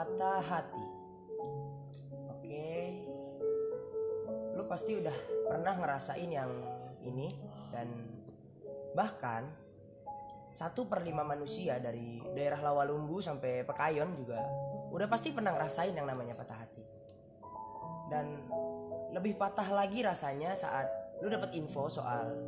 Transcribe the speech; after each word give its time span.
patah 0.00 0.40
hati. 0.40 0.86
Oke. 2.32 2.72
Lu 4.56 4.64
pasti 4.64 4.96
udah 4.96 5.12
pernah 5.44 5.76
ngerasain 5.76 6.30
yang 6.32 6.48
ini 7.04 7.28
dan 7.68 8.08
bahkan 8.96 9.44
satu 10.56 10.88
per 10.88 11.04
lima 11.04 11.20
manusia 11.20 11.76
dari 11.76 12.16
daerah 12.32 12.64
Lawalumbu 12.64 13.20
sampai 13.20 13.60
Pekayon 13.68 14.16
juga 14.16 14.40
udah 14.88 15.04
pasti 15.04 15.36
pernah 15.36 15.52
ngerasain 15.52 15.92
yang 15.92 16.08
namanya 16.08 16.32
patah 16.32 16.64
hati. 16.64 16.84
Dan 18.08 18.40
lebih 19.12 19.36
patah 19.36 19.68
lagi 19.68 20.00
rasanya 20.00 20.56
saat 20.56 20.88
lu 21.20 21.28
dapat 21.28 21.52
info 21.52 21.92
soal 21.92 22.40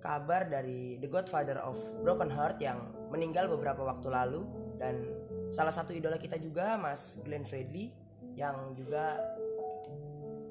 kabar 0.00 0.48
dari 0.48 0.96
The 0.96 1.12
Godfather 1.12 1.60
of 1.60 1.76
Broken 2.00 2.32
Heart 2.32 2.56
yang 2.64 2.88
meninggal 3.12 3.52
beberapa 3.52 3.84
waktu 3.84 4.08
lalu 4.08 4.48
dan 4.80 5.27
salah 5.48 5.72
satu 5.72 5.96
idola 5.96 6.20
kita 6.20 6.36
juga 6.36 6.76
Mas 6.76 7.20
Glenn 7.24 7.48
Fredly 7.48 7.92
yang 8.36 8.76
juga 8.76 9.16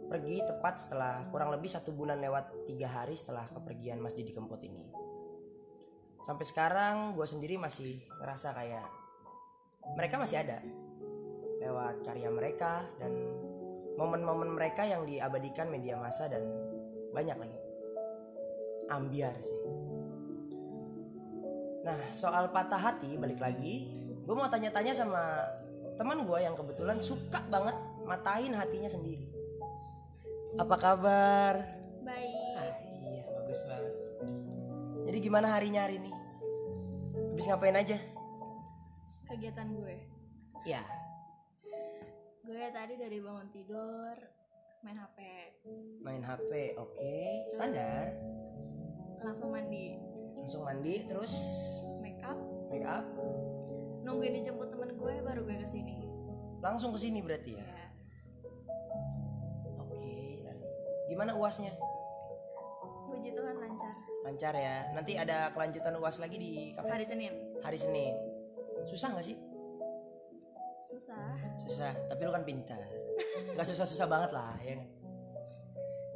pergi 0.08 0.39
tepat 0.44 0.80
setelah 0.80 1.27
kurang 1.30 1.52
lebih 1.52 1.67
satu 1.67 1.91
bulan 1.91 2.17
lewat 2.23 2.66
tiga 2.66 2.88
hari 2.88 3.13
setelah 3.13 3.45
kepergian 3.52 3.99
Mas 3.99 4.16
Didi 4.16 4.31
Kempot 4.31 4.59
ini. 4.63 4.88
Sampai 6.23 6.48
sekarang 6.48 7.16
gue 7.16 7.27
sendiri 7.27 7.59
masih 7.59 8.03
ngerasa 8.20 8.55
kayak 8.55 8.88
mereka 9.95 10.16
masih 10.20 10.44
ada 10.44 10.59
lewat 11.64 12.03
karya 12.03 12.30
mereka 12.31 12.84
dan 13.00 13.11
momen-momen 14.00 14.52
mereka 14.55 14.84
yang 14.88 15.03
diabadikan 15.03 15.67
media 15.67 16.00
massa 16.00 16.27
dan 16.31 16.44
banyak 17.11 17.38
lagi 17.38 17.59
ambiar 18.88 19.36
sih. 19.44 19.59
Nah 21.84 22.00
soal 22.11 22.52
patah 22.52 22.80
hati 22.80 23.16
balik 23.16 23.39
lagi, 23.39 24.06
gue 24.27 24.36
mau 24.36 24.52
tanya-tanya 24.52 24.91
sama 24.91 25.40
teman 25.95 26.27
gue 26.27 26.40
yang 26.44 26.52
kebetulan 26.52 26.99
suka 26.99 27.40
banget 27.48 27.73
matain 28.04 28.52
hatinya 28.52 28.92
sendiri. 28.92 29.23
Apa 30.59 30.75
kabar? 30.75 31.53
Baik. 32.03 32.55
Ah, 32.59 32.75
iya 33.08 33.23
bagus 33.31 33.59
banget. 33.64 33.94
Jadi 35.08 35.17
gimana 35.23 35.48
harinya 35.48 35.88
hari 35.88 36.03
ini? 36.03 36.11
Habis 37.31 37.48
ngapain 37.48 37.80
aja? 37.80 37.98
Kegiatan 39.31 39.72
gue. 39.72 39.95
Ya, 40.67 40.83
Gue 42.44 42.64
tadi 42.72 42.95
dari 42.95 43.20
bangun 43.20 43.52
tidur 43.52 44.16
main 44.80 44.95
HP, 44.95 45.20
main 46.00 46.23
HP, 46.23 46.80
oke, 46.80 47.16
standar. 47.52 48.16
langsung 49.20 49.52
mandi, 49.52 50.00
Langsung 50.36 50.64
mandi, 50.64 51.03
terus 51.11 51.36
make 52.00 52.23
up, 52.23 52.39
make 52.72 52.88
up, 52.88 53.03
nungguin 54.08 54.39
dijemput 54.39 54.72
temen 54.72 54.95
gue 54.95 55.13
baru 55.19 55.44
gue 55.44 55.58
ke 55.59 55.67
sini. 55.67 56.08
langsung 56.63 56.95
ke 56.95 57.00
sini 57.00 57.19
berarti 57.22 57.59
ya. 57.59 57.61
Ya. 57.61 57.86
Oke, 59.83 60.41
gimana 61.11 61.36
uasnya? 61.36 61.69
Puji 63.11 63.30
Tuhan 63.36 63.55
lancar. 63.61 63.94
Lancar 64.25 64.53
ya. 64.55 64.89
Nanti 64.95 65.14
ada 65.19 65.52
kelanjutan 65.53 65.94
uas 66.02 66.17
lagi 66.17 66.39
di 66.39 66.52
kapan? 66.73 66.97
Hari 66.97 67.05
Senin. 67.05 67.33
Hari 67.61 67.77
Senin. 67.77 68.16
Susah 68.89 69.14
nggak 69.14 69.27
sih? 69.27 69.38
Susah. 70.88 71.19
Susah. 71.61 71.92
Tapi 72.09 72.21
lu 72.23 72.31
kan 72.31 72.47
pintar. 72.47 72.80
Gak 73.53 73.67
susah-susah 73.67 74.08
banget 74.08 74.31
lah, 74.31 74.55
ya 74.64 74.80
nggak? 74.80 74.92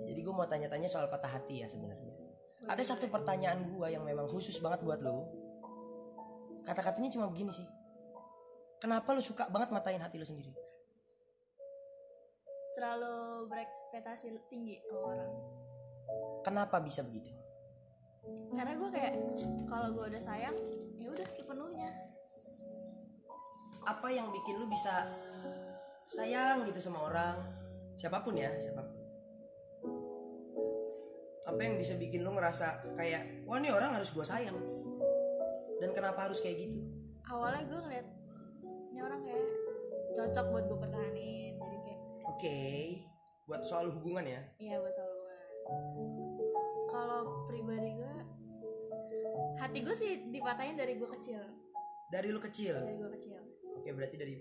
Jadi 0.08 0.20
gue 0.26 0.34
mau 0.34 0.48
tanya-tanya 0.48 0.88
soal 0.90 1.06
patah 1.12 1.38
hati 1.38 1.62
ya 1.62 1.68
sebenarnya. 1.70 2.16
Ada 2.66 2.96
satu 2.96 3.12
pertanyaan 3.12 3.68
gue 3.68 3.88
yang 3.94 4.08
memang 4.08 4.26
khusus 4.32 4.58
banget 4.64 4.82
buat 4.82 5.04
lu. 5.04 5.28
Kata-katanya 6.66 7.10
cuma 7.14 7.30
begini 7.30 7.52
sih. 7.54 7.68
Kenapa 8.82 9.14
lu 9.14 9.22
suka 9.22 9.46
banget 9.54 9.70
matain 9.70 10.02
hati 10.02 10.18
lu 10.18 10.26
sendiri? 10.26 10.50
Terlalu 12.74 13.46
berekspektasi 13.46 14.34
tinggi 14.50 14.82
sama 14.90 15.14
orang. 15.14 15.32
Kenapa 16.42 16.82
bisa 16.82 17.06
begitu? 17.06 17.30
Karena 18.58 18.74
gue 18.82 18.90
kayak 18.90 19.14
kalau 19.70 19.94
gue 19.94 20.10
udah 20.10 20.18
sayang, 20.18 20.58
ya 20.98 21.14
udah 21.14 21.28
sepenuhnya. 21.30 21.94
Apa 23.86 24.10
yang 24.10 24.34
bikin 24.34 24.58
lu 24.58 24.66
bisa 24.66 25.14
sayang 26.10 26.66
gitu 26.66 26.82
sama 26.82 27.06
orang? 27.06 27.38
Siapa 28.02 28.26
pun 28.26 28.34
ya, 28.34 28.50
siapa 28.58 28.82
pun. 28.82 28.98
Apa 31.54 31.62
yang 31.62 31.78
bisa 31.78 31.94
bikin 32.02 32.26
lu 32.26 32.34
ngerasa 32.34 32.98
kayak, 32.98 33.46
wah 33.46 33.62
ini 33.62 33.70
orang 33.70 33.94
harus 33.94 34.10
gue 34.10 34.26
sayang. 34.26 34.58
Dan 35.78 35.94
kenapa 35.94 36.26
harus 36.26 36.42
kayak 36.42 36.66
gitu? 36.66 36.82
Awalnya 37.30 37.62
gue 37.70 37.80
ngeliat 37.86 38.08
ini 39.02 39.10
orang 39.10 39.22
kayak 39.26 39.46
cocok 40.14 40.46
buat 40.54 40.66
gue 40.68 40.80
pertahanin. 40.80 41.54
Jadi 41.58 41.78
kayak 41.82 42.00
Oke, 42.30 42.60
buat 43.44 43.62
soal 43.66 43.90
hubungan 43.90 44.30
ya. 44.30 44.42
Iya 44.62 44.78
buat 44.78 44.94
hubungan. 44.94 45.40
Kalau 46.86 47.20
pribadi 47.48 47.90
gue, 47.98 48.16
hati 49.58 49.80
gue 49.82 49.96
sih 49.96 50.30
dipatahin 50.30 50.78
dari 50.78 50.94
gue 50.96 51.10
kecil, 51.10 51.42
Dari 52.12 52.30
lu 52.30 52.38
kecil. 52.38 52.78
dari 52.78 52.94
gue 52.94 53.10
kecil. 53.12 53.42
Oke, 53.74 53.90
berarti 53.90 54.16
dari 54.20 54.36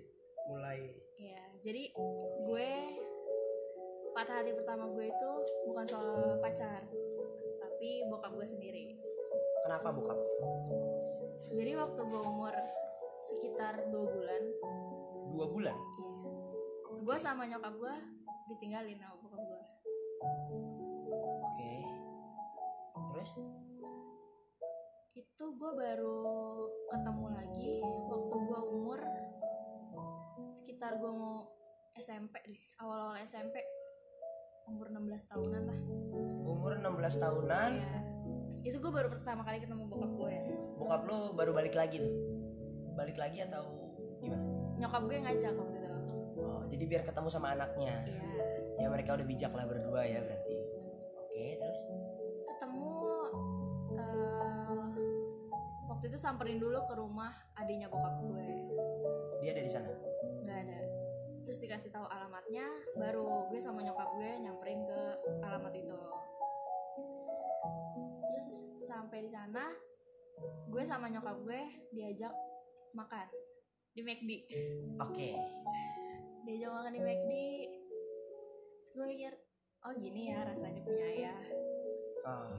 mulai 0.44 0.92
Iya, 1.16 1.40
jadi 1.62 1.82
gue 2.42 2.68
patah 4.10 4.44
hati 4.44 4.52
pertama 4.52 4.90
gue 4.90 5.08
itu 5.08 5.30
bukan 5.64 5.84
soal 5.86 6.36
pacar, 6.36 6.84
tapi 7.56 8.04
bokap 8.08 8.34
gue 8.34 8.44
sendiri. 8.44 9.00
kenapa 9.60 9.88
bokap? 9.88 10.18
Jadi 11.50 11.72
waktu 11.76 12.00
gue 12.02 12.20
umur 12.20 12.52
sekitar 13.22 13.74
dua 13.88 14.06
bulan, 14.06 14.42
Dua 15.30 15.46
bulan. 15.46 15.76
iya, 15.76 17.00
gue 17.00 17.16
sama 17.16 17.46
nyokap 17.46 17.74
gue 17.76 17.94
ditinggalin 18.48 18.98
sama 18.98 19.14
bokap 19.18 19.40
gue. 19.40 19.62
Oke. 21.40 21.74
Terus? 23.14 23.30
itu 25.10 25.44
gue 25.52 25.72
baru 25.74 26.20
ketemu 26.88 27.26
lagi 27.32 27.72
waktu 28.08 28.36
gue 28.40 28.60
umur 28.62 29.00
sekitar 30.54 30.96
gue 30.96 31.12
mau 31.12 31.44
SMP 31.92 32.40
deh 32.46 32.62
awal-awal 32.78 33.18
SMP 33.20 33.58
umur 34.64 34.88
16 34.88 35.28
tahunan 35.28 35.62
lah 35.66 35.80
Umur 36.46 36.72
16 36.76 37.20
tahunan, 37.20 37.70
ya 37.72 37.94
itu 38.62 38.76
gue 38.76 38.92
baru 38.92 39.08
pertama 39.08 39.40
kali 39.42 39.60
ketemu 39.60 39.88
bokap 39.88 40.12
gue 40.14 40.34
bokap 40.76 41.00
lu 41.04 41.18
baru 41.32 41.52
balik 41.52 41.74
lagi 41.74 42.00
tuh. 42.00 42.12
Balik 42.92 43.16
lagi 43.16 43.38
atau 43.40 43.64
gimana? 44.18 44.44
nyokap 44.76 45.02
gue 45.04 45.16
ngajak 45.18 45.52
waktu 45.54 45.76
itu 45.76 45.88
Oh, 46.40 46.64
jadi 46.64 46.84
biar 46.86 47.02
ketemu 47.04 47.28
sama 47.28 47.52
anaknya. 47.52 47.94
iya 48.00 48.24
Ya 48.76 48.86
mereka 48.88 49.12
udah 49.12 49.24
bijak 49.24 49.52
lah 49.52 49.64
berdua 49.64 50.00
ya 50.02 50.20
berarti. 50.20 50.56
Oke, 51.20 51.44
terus? 51.54 51.80
ketemu 52.48 52.92
eh, 53.92 54.88
waktu 55.86 56.04
itu 56.06 56.16
samperin 56.16 56.56
dulu 56.56 56.80
ke 56.82 56.94
rumah 56.94 57.28
adiknya 57.54 57.86
bokap 57.86 58.20
gue 58.22 58.46
Dia 59.38 59.50
ada 59.50 59.62
di 59.62 59.68
sana. 59.68 59.88
nggak 60.40 60.58
ada 60.58 60.78
terus 61.40 61.56
dikasih 61.58 61.90
tahu 61.90 62.04
alamatnya 62.04 62.64
baru 62.94 63.48
gue 63.48 63.56
sama 63.56 63.80
nyokap 63.80 64.12
gue 64.14 64.30
nyamperin 64.38 64.80
ke 64.82 65.00
alamat 65.40 65.72
itu 65.74 65.98
terus 68.22 68.46
sampai 68.78 69.18
di 69.20 69.30
sana 69.30 69.64
gue 70.66 70.82
sama 70.82 71.08
nyokap 71.08 71.36
gue 71.42 71.60
diajak 71.90 72.32
makan 72.92 73.26
di 73.90 74.00
McD 74.00 74.30
Oke. 74.98 75.30
diajak 76.44 76.70
makan 76.70 76.92
di 76.92 77.00
McD 77.00 77.32
terus 78.80 78.92
gue 78.92 79.06
mikir 79.06 79.32
oh 79.82 79.92
gini 79.94 80.30
ya 80.30 80.46
rasanya 80.46 80.80
punya 80.82 81.06
ayah 81.14 81.40
Oh. 82.20 82.52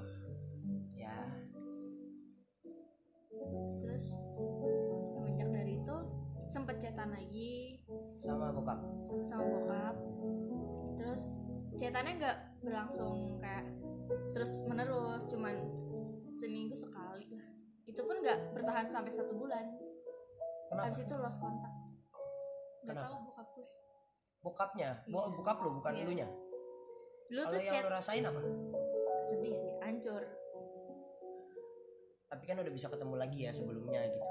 Ya. 0.98 1.22
terus 3.86 4.06
semenjak 5.06 5.50
dari 5.54 5.78
itu 5.78 5.98
sempet 6.50 6.82
chatan 6.82 7.14
lagi 7.14 7.86
Sama 8.18 8.50
bokap. 8.50 8.82
sama, 9.06 9.22
sama 9.24 9.46
bokap 9.46 9.96
terus 10.98 11.38
chatannya 11.78 12.18
nggak 12.18 12.38
berlangsung 12.62 13.38
kayak 13.38 13.66
terus 14.34 14.50
menerus 14.66 15.24
cuman 15.30 15.56
seminggu 16.34 16.74
sekali 16.74 17.30
lah 17.34 17.50
itu 17.86 18.02
pun 18.02 18.18
nggak 18.22 18.54
bertahan 18.54 18.90
sampai 18.90 19.14
satu 19.14 19.34
bulan 19.38 19.66
Kenapa? 20.72 20.88
habis 20.88 21.00
itu 21.00 21.14
lost 21.14 21.38
kontak 21.38 21.74
Kenapa? 22.82 23.04
tahu 23.06 23.18
bokap 23.26 23.48
gue 23.52 23.68
Bokapnya. 24.42 24.90
Bo- 25.06 25.22
Iya. 25.22 25.36
bokap 25.36 25.58
lu 25.60 25.70
bukan 25.76 25.92
Iya. 25.94 26.02
elunya. 26.02 26.28
Kalau 27.28 27.46
tuh 27.46 27.60
yang 27.60 27.70
chat 27.70 27.84
lu 27.84 27.90
rasain 27.90 28.24
apa? 28.24 28.42
sedih 29.22 29.54
sih 29.54 29.72
hancur 29.80 30.24
Tapi 32.26 32.44
kan 32.44 32.58
udah 32.58 32.72
bisa 32.72 32.88
ketemu 32.88 33.16
lagi 33.18 33.40
ya 33.40 33.52
sebelumnya 33.52 34.02
gitu. 34.04 34.26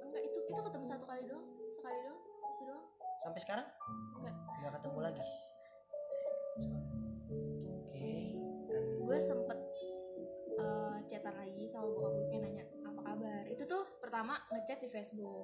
enggak 0.00 0.22
itu 0.22 0.38
itu 0.46 0.60
ketemu 0.62 0.84
satu 0.84 1.04
kali 1.04 1.24
doang 1.24 1.42
sekali 1.68 1.98
doang 1.98 2.20
itu 2.22 2.62
doang 2.64 2.86
Sampai 3.18 3.40
sekarang 3.40 3.66
enggak 4.14 4.34
nggak 4.54 4.72
ketemu 4.78 4.98
lagi. 5.00 5.24
Oke. 7.66 8.14
Dan 8.64 8.84
gue 9.00 9.18
sempet 9.18 9.58
eh, 10.54 10.96
chatan 11.04 11.34
lagi 11.34 11.64
sama 11.66 11.88
bokap 11.90 12.13
pertama 14.14 14.38
ngechat 14.54 14.78
di 14.78 14.86
Facebook 14.86 15.42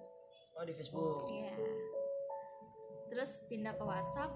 oh 0.55 0.63
di 0.63 0.71
Facebook 0.79 1.27
Iya. 1.27 1.59
Terus 3.11 3.43
pindah 3.51 3.75
ke 3.75 3.83
WhatsApp, 3.83 4.31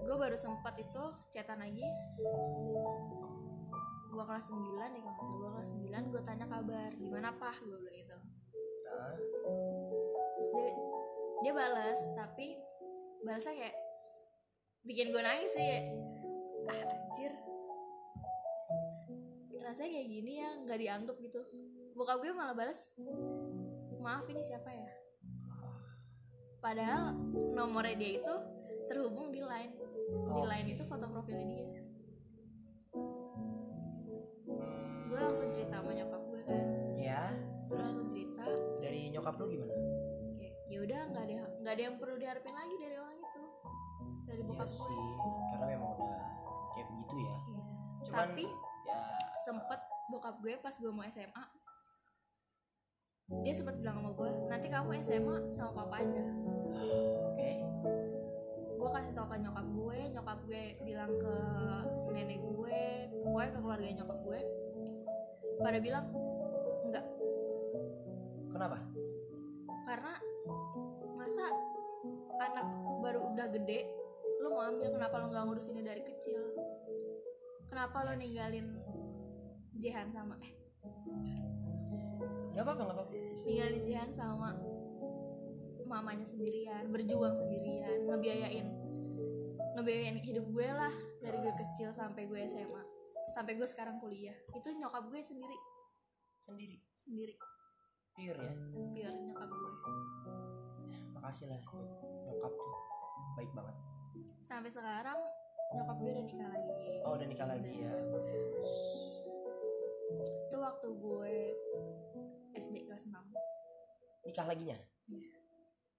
gue 0.00 0.16
baru 0.16 0.32
sempat 0.32 0.80
itu 0.80 1.04
chatan 1.28 1.60
lagi. 1.60 1.84
Gue 4.08 4.24
kelas 4.24 4.48
9 4.48 4.56
nih 4.96 5.00
kalau 5.04 5.12
nggak 5.20 5.36
gue 5.36 5.50
kelas 5.60 5.70
9 5.76 5.92
gue 6.08 6.22
tanya 6.24 6.48
kabar 6.48 6.90
gimana 6.96 7.28
pah 7.36 7.52
gue 7.60 7.76
bilang 7.76 8.00
gitu. 8.00 8.16
Nah, 8.88 9.16
Terus 10.40 10.48
dia 10.56 10.72
dia 11.44 11.52
balas 11.52 12.00
tapi 12.16 12.56
balasnya 13.28 13.52
kayak 13.60 13.76
bikin 14.88 15.12
gue 15.12 15.20
nangis 15.20 15.52
sih. 15.52 15.84
Ah 16.72 16.80
anjir. 16.80 17.32
Rasanya 19.60 19.90
kayak 20.00 20.08
gini 20.08 20.32
ya 20.40 20.48
nggak 20.64 20.78
dianggap 20.80 21.16
gitu. 21.20 21.44
Bokap 21.92 22.24
gue 22.24 22.32
malah 22.32 22.56
balas 22.56 22.88
maaf 24.06 24.24
ini 24.24 24.38
siapa 24.40 24.70
ya? 24.70 24.86
Padahal 26.58 27.14
nomornya 27.52 27.94
dia 27.94 28.10
itu 28.18 28.34
terhubung 28.86 29.30
di 29.30 29.42
line. 29.42 29.74
Di 30.06 30.30
Oke. 30.32 30.46
line 30.46 30.68
itu 30.70 30.82
foto 30.84 31.06
profilnya 31.06 31.46
dia. 31.48 31.66
hmm, 34.46 35.06
Gue 35.06 35.18
langsung 35.18 35.48
cerita 35.50 35.78
sama 35.78 35.90
nyokap 35.90 36.22
gue 36.24 36.40
kan. 36.42 36.60
ya 36.94 37.22
Gue 37.66 37.74
terus 37.74 37.90
langsung 37.90 38.08
cerita 38.08 38.44
dari 38.78 39.00
nyokap 39.10 39.34
lu 39.36 39.46
gimana 39.48 39.74
kayak 40.36 40.54
ya 40.66 40.78
udah 40.80 41.00
nggak 41.08 41.24
ada 41.24 41.34
nggak 41.60 41.74
ada 41.74 41.82
yang 41.82 41.96
perlu 41.96 42.14
diharapin 42.16 42.54
lagi 42.54 42.74
dari 42.78 42.96
orang 42.96 43.16
itu. 43.16 43.42
Dari 44.24 44.38
Iya 44.38 44.46
bokap 44.46 44.66
gue. 44.66 44.76
sih 44.76 45.02
karena 45.50 45.66
memang 45.68 45.90
udah 45.96 46.20
kayak 46.72 46.86
begitu 46.88 47.14
ya 47.20 47.36
Iya. 47.42 47.62
cuman 48.04 48.28
Tapi 48.28 48.44
ya 48.86 48.98
sempet 49.40 49.80
bokap 50.08 50.34
gue 50.38 50.54
pas 50.56 50.74
gue 50.74 50.90
mau 50.90 51.02
SMA 51.04 51.44
dia 53.26 53.50
sempat 53.50 53.74
bilang 53.82 53.98
sama 53.98 54.10
gue 54.14 54.30
nanti 54.46 54.66
kamu 54.70 54.90
SMA 55.02 55.36
sama 55.50 55.82
papa 55.82 55.98
aja. 55.98 56.22
Oke. 57.26 57.52
Gue 58.78 58.88
kasih 58.94 59.12
tau 59.18 59.26
ke 59.26 59.36
nyokap 59.42 59.66
gue 59.66 59.98
nyokap 60.14 60.38
gue 60.46 60.62
bilang 60.86 61.10
ke 61.10 61.34
nenek 62.14 62.38
gue 62.38 62.80
gue 63.10 63.44
ke 63.50 63.58
keluarga 63.58 63.88
nyokap 63.90 64.18
gue. 64.22 64.40
Pada 65.58 65.78
bilang 65.82 66.06
enggak. 66.86 67.06
Kenapa? 68.54 68.78
Karena 69.90 70.12
masa 71.18 71.44
anak 72.38 72.66
baru 73.02 73.34
udah 73.34 73.46
gede 73.58 73.90
lu 74.38 74.52
mau 74.52 74.68
ambil 74.68 74.92
kenapa 74.94 75.18
lu 75.18 75.34
nggak 75.34 75.44
ngurusinnya 75.50 75.82
dari 75.82 76.02
kecil? 76.06 76.38
Kenapa 77.66 78.06
Yes. 78.06 78.18
ninggalin 78.22 78.66
Jehan 79.76 80.08
sama 80.14 80.38
eh 80.46 80.54
nggak 82.56 82.64
apa-apa 82.64 82.82
nggak 82.88 82.96
apa-apa. 82.96 83.12
Ninggalin 83.44 83.82
Jihan 83.84 84.10
sama 84.16 84.56
mamanya 85.86 86.26
sendirian 86.26 86.90
berjuang 86.90 87.36
sendirian 87.38 88.10
ngebiayain 88.10 88.66
ngebiayain 89.78 90.18
hidup 90.18 90.42
gue 90.50 90.66
lah 90.66 90.90
dari 91.22 91.38
gue 91.38 91.54
kecil 91.54 91.94
sampai 91.94 92.26
gue 92.26 92.42
SMA 92.48 92.96
sampai 93.30 93.58
gue 93.58 93.66
sekarang 93.66 93.98
kuliah. 93.98 94.34
Itu 94.54 94.70
nyokap 94.72 95.10
gue 95.10 95.20
sendiri. 95.20 95.58
Sendiri? 96.40 96.78
Sendiri. 96.96 97.34
Pure? 98.16 98.40
Ya 98.40 98.52
pure 98.88 99.18
nyokap 99.28 99.50
gue. 99.50 99.72
Makasih 101.12 101.46
lah 101.50 101.60
nyokap 101.60 102.52
tuh. 102.54 102.80
Baik 103.36 103.50
banget. 103.52 103.76
Sampai 104.46 104.70
sekarang 104.72 105.18
nyokap 105.74 105.96
gue 106.00 106.10
udah 106.16 106.24
nikah 106.24 106.48
lagi. 106.48 106.72
Oh 107.04 107.12
udah 107.18 107.26
nikah 107.28 107.48
lagi 107.50 107.72
ya. 107.82 107.92
Itu 110.48 110.56
waktu 110.56 110.88
gue 110.88 111.36
SD 112.56 112.76
kelas 112.84 113.04
6 113.04 113.14
nikah 114.22 114.44
laginya? 114.44 114.78
Iya. 115.06 115.36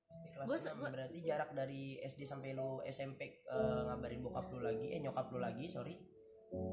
SD 0.09 0.25
kelas 0.31 0.45
Gua 0.45 0.55
6 0.55 0.59
se- 0.59 0.75
gua- 0.75 0.89
berarti 0.89 1.17
jarak 1.21 1.49
dari 1.51 1.81
SD 2.01 2.21
sampai 2.23 2.51
lu 2.51 2.81
SMP 2.83 3.21
eh, 3.41 3.81
ngabarin 3.83 4.19
bokap 4.19 4.49
lu 4.49 4.59
lagi 4.59 4.89
eh 4.89 4.99
nyokap 4.99 5.29
lu 5.29 5.37
lagi 5.37 5.65
sorry. 5.65 5.95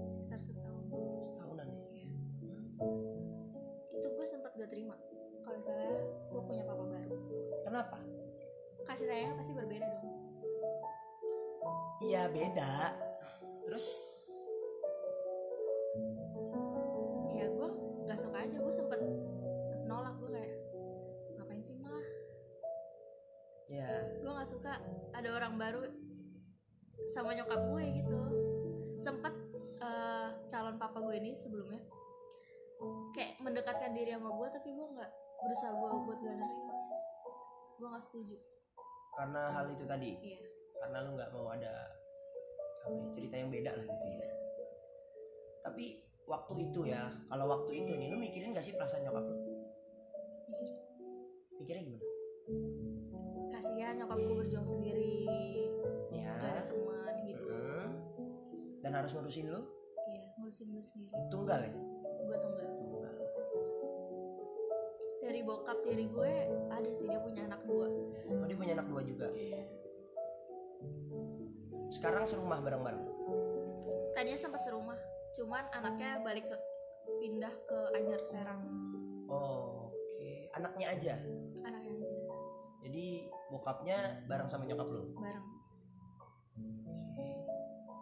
Sekitar 0.05 0.37
setahun. 0.37 0.83
Setahunan 1.21 1.67
ya? 1.67 1.81
Iya. 1.93 2.11
itu 3.95 4.09
gue 4.11 4.27
sempat 4.27 4.53
gak 4.53 4.69
terima. 4.69 4.97
Kalau 5.41 5.57
misalnya 5.57 5.91
gue 6.27 6.43
punya 6.43 6.63
papa 6.63 6.85
baru. 6.85 7.17
Kenapa? 7.63 7.99
Kasih 8.85 9.07
sayangnya 9.07 9.35
pasti 9.35 9.53
berbeda 9.53 9.87
dong. 9.89 10.07
Iya 12.03 12.29
beda. 12.29 12.75
Terus? 13.65 13.87
Ya 17.33 17.47
gue 17.49 17.69
nggak 18.05 18.19
suka 18.19 18.39
aja. 18.41 18.57
Gue 18.59 18.75
nggak 24.45 24.61
suka 24.61 24.77
ada 25.17 25.41
orang 25.41 25.57
baru 25.57 25.89
sama 27.09 27.33
nyokap 27.33 27.65
gue 27.65 27.85
gitu. 27.97 28.17
Sempet 29.01 29.33
eh, 29.81 30.29
calon 30.53 30.77
papa 30.77 31.01
gue 31.01 31.17
ini 31.17 31.33
sebelumnya 31.33 31.81
kayak 33.17 33.41
mendekatkan 33.41 33.97
diri 33.97 34.13
sama 34.13 34.37
gue 34.37 34.49
tapi 34.53 34.69
gue 34.69 34.85
nggak 35.01 35.13
berusaha 35.49 35.73
gue 35.73 35.89
buat 35.97 36.19
gak 36.21 36.37
nerima. 36.37 36.77
Gue 37.81 37.89
nggak 37.89 38.05
setuju. 38.05 38.37
Karena 39.17 39.49
hal 39.49 39.65
itu 39.73 39.85
tadi? 39.89 40.13
Iya. 40.13 40.41
Karena 40.77 40.97
lu 41.09 41.11
nggak 41.17 41.31
mau 41.33 41.49
ada 41.49 41.73
apa 42.85 42.93
ya, 43.01 43.05
cerita 43.17 43.41
yang 43.41 43.49
beda 43.49 43.73
lah 43.81 43.85
gitu 43.89 44.09
ya? 44.13 44.29
Tapi 45.65 45.85
waktu 46.29 46.53
itu 46.69 46.81
ya 46.85 47.09
kalau 47.33 47.49
waktu 47.49 47.81
itu 47.81 47.97
nih 47.97 48.13
lu 48.13 48.21
mikirin 48.21 48.53
gak 48.53 48.61
sih 48.61 48.77
perasaan 48.77 49.09
nyokap 49.09 49.25
lu? 49.25 49.41
Mikir 50.53 50.77
mikirnya 51.57 51.85
gimana 51.89 52.04
kasihan 53.75 53.99
nyokap 53.99 54.19
gue 54.23 54.37
berjuang 54.39 54.69
sendiri. 54.71 55.27
Ya. 56.15 56.31
Gak 56.39 56.47
ada 56.47 56.63
teman 56.71 57.15
gitu. 57.27 57.43
Mm. 57.51 57.91
dan 58.87 58.91
harus 58.95 59.11
ngurusin 59.19 59.51
lu? 59.51 59.67
Iya 60.07 60.25
ngurusin 60.39 60.67
gue 60.71 60.85
sendiri. 60.95 61.11
Tunggal 61.27 61.59
ya? 61.59 61.75
Gue 62.23 62.37
tunggal. 62.39 62.67
Tunggal. 62.79 63.15
Dari 65.27 65.41
bokap 65.43 65.79
tiri 65.83 66.07
gue 66.07 66.33
ada 66.71 66.91
sih 66.95 67.07
dia 67.11 67.19
punya 67.19 67.43
anak 67.51 67.67
dua. 67.67 67.91
Oh 68.31 68.47
dia 68.47 68.55
punya 68.55 68.79
anak 68.79 68.87
dua 68.87 69.03
juga? 69.03 69.27
Iya. 69.35 69.67
Sekarang 71.91 72.31
serumah 72.31 72.63
bareng-bareng? 72.63 73.03
Tadinya 74.15 74.39
sempat 74.39 74.63
serumah 74.63 75.03
cuman 75.35 75.67
anaknya 75.75 76.23
balik 76.23 76.47
ke 76.47 76.57
pindah 77.19 77.51
ke 77.67 77.79
Anyar 77.99 78.23
Serang. 78.23 78.63
Oh, 79.27 79.91
oke. 79.91 80.31
Anaknya 80.55 80.87
aja? 80.95 81.15
Anaknya 81.67 81.91
aja. 81.91 82.07
Jadi 82.87 83.34
bokapnya 83.55 83.99
bareng 84.27 84.51
sama 84.51 84.67
nyokap 84.67 84.85
lu 84.85 85.15
bareng 85.15 85.47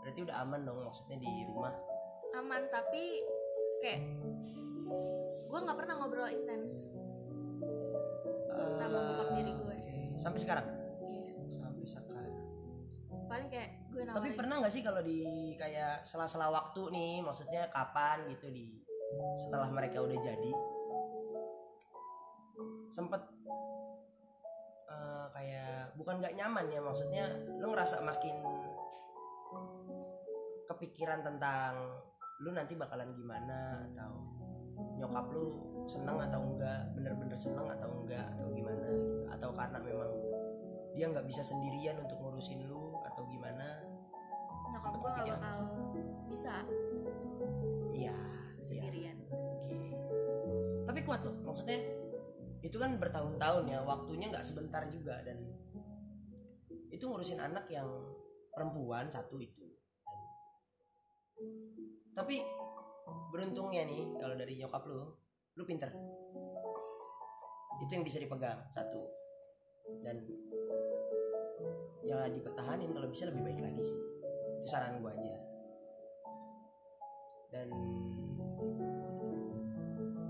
berarti 0.02 0.20
udah 0.24 0.36
aman 0.40 0.60
dong 0.64 0.80
maksudnya 0.80 1.16
di 1.16 1.30
rumah 1.46 1.76
aman 2.34 2.62
tapi 2.66 3.20
kayak 3.78 4.00
gue 5.44 5.58
nggak 5.60 5.76
pernah 5.76 5.94
ngobrol 5.96 6.26
intens 6.26 6.88
Sama 8.52 8.98
bokap 8.98 9.28
tiri 9.32 9.52
gue. 9.52 9.74
Oke. 9.74 9.94
sampai 10.16 10.38
sekarang 10.38 10.66
Iya. 11.02 11.34
sampai 11.48 11.84
sekarang 11.84 12.34
paling 13.26 13.48
kayak 13.48 13.70
gue 13.88 14.02
tapi 14.02 14.12
nawarin 14.12 14.36
pernah 14.36 14.56
nggak 14.60 14.72
sih 14.72 14.82
kalau 14.82 15.00
di 15.00 15.20
kayak 15.56 16.00
sela-sela 16.02 16.48
waktu 16.48 16.82
nih 16.88 17.20
maksudnya 17.20 17.68
kapan 17.68 18.24
gitu 18.28 18.48
di 18.48 18.80
setelah 19.36 19.68
mereka 19.68 20.00
udah 20.00 20.16
jadi 20.16 20.52
sempet 22.88 23.20
eh, 24.92 25.26
kayak 25.32 25.96
bukan 25.96 26.20
nggak 26.20 26.36
nyaman 26.36 26.66
ya 26.68 26.80
maksudnya 26.84 27.24
lu 27.56 27.72
ngerasa 27.72 28.04
makin 28.04 28.36
kepikiran 30.68 31.20
tentang 31.24 32.00
lu 32.42 32.50
nanti 32.50 32.74
bakalan 32.74 33.12
gimana 33.14 33.86
atau 33.92 34.12
nyokap 34.98 35.26
lu 35.30 35.62
seneng 35.86 36.18
atau 36.18 36.40
enggak 36.42 36.90
bener-bener 36.96 37.38
seneng 37.38 37.66
atau 37.68 37.90
enggak 38.02 38.26
atau 38.38 38.48
gimana 38.50 38.86
gitu. 38.88 39.26
Atau 39.30 39.50
karena 39.54 39.78
memang 39.78 40.10
dia 40.92 41.06
nggak 41.08 41.26
bisa 41.28 41.42
sendirian 41.44 41.96
untuk 42.00 42.18
ngurusin 42.20 42.66
lu 42.66 42.98
atau 43.06 43.22
gimana? 43.28 43.82
Nyokap 44.72 44.92
gue 44.96 45.10
nggak 45.10 45.26
kepikiran 45.28 45.38
bakal 45.38 45.58
bisa. 46.30 46.56
Iya 47.92 48.16
iya. 48.62 48.64
Sendirian. 48.64 49.16
Oke. 49.30 49.78
Tapi 50.88 51.00
kuat 51.06 51.20
loh, 51.26 51.36
maksudnya 51.46 51.78
itu 52.62 52.76
kan 52.78 52.94
bertahun-tahun 52.96 53.64
ya, 53.66 53.82
waktunya 53.82 54.30
nggak 54.30 54.46
sebentar 54.46 54.86
juga 54.86 55.18
dan 55.26 55.42
itu 56.94 57.02
ngurusin 57.10 57.42
anak 57.42 57.66
yang 57.66 57.90
perempuan 58.54 59.10
satu 59.10 59.42
itu. 59.42 59.66
Tapi 62.14 62.38
beruntungnya 63.34 63.82
nih 63.88 64.14
kalau 64.20 64.38
dari 64.38 64.54
nyokap 64.60 64.86
lu, 64.86 65.10
lu 65.58 65.62
pinter. 65.66 65.90
Itu 67.82 67.90
yang 67.98 68.06
bisa 68.06 68.22
dipegang 68.22 68.62
satu 68.70 69.02
dan 70.06 70.22
ya 72.06 72.30
dipertahanin 72.30 72.94
kalau 72.94 73.10
bisa 73.10 73.26
lebih 73.26 73.42
baik 73.42 73.58
lagi 73.58 73.82
sih. 73.82 73.98
Itu 74.46 74.70
saran 74.70 75.02
gua 75.02 75.10
aja. 75.16 75.34
Dan 77.50 77.68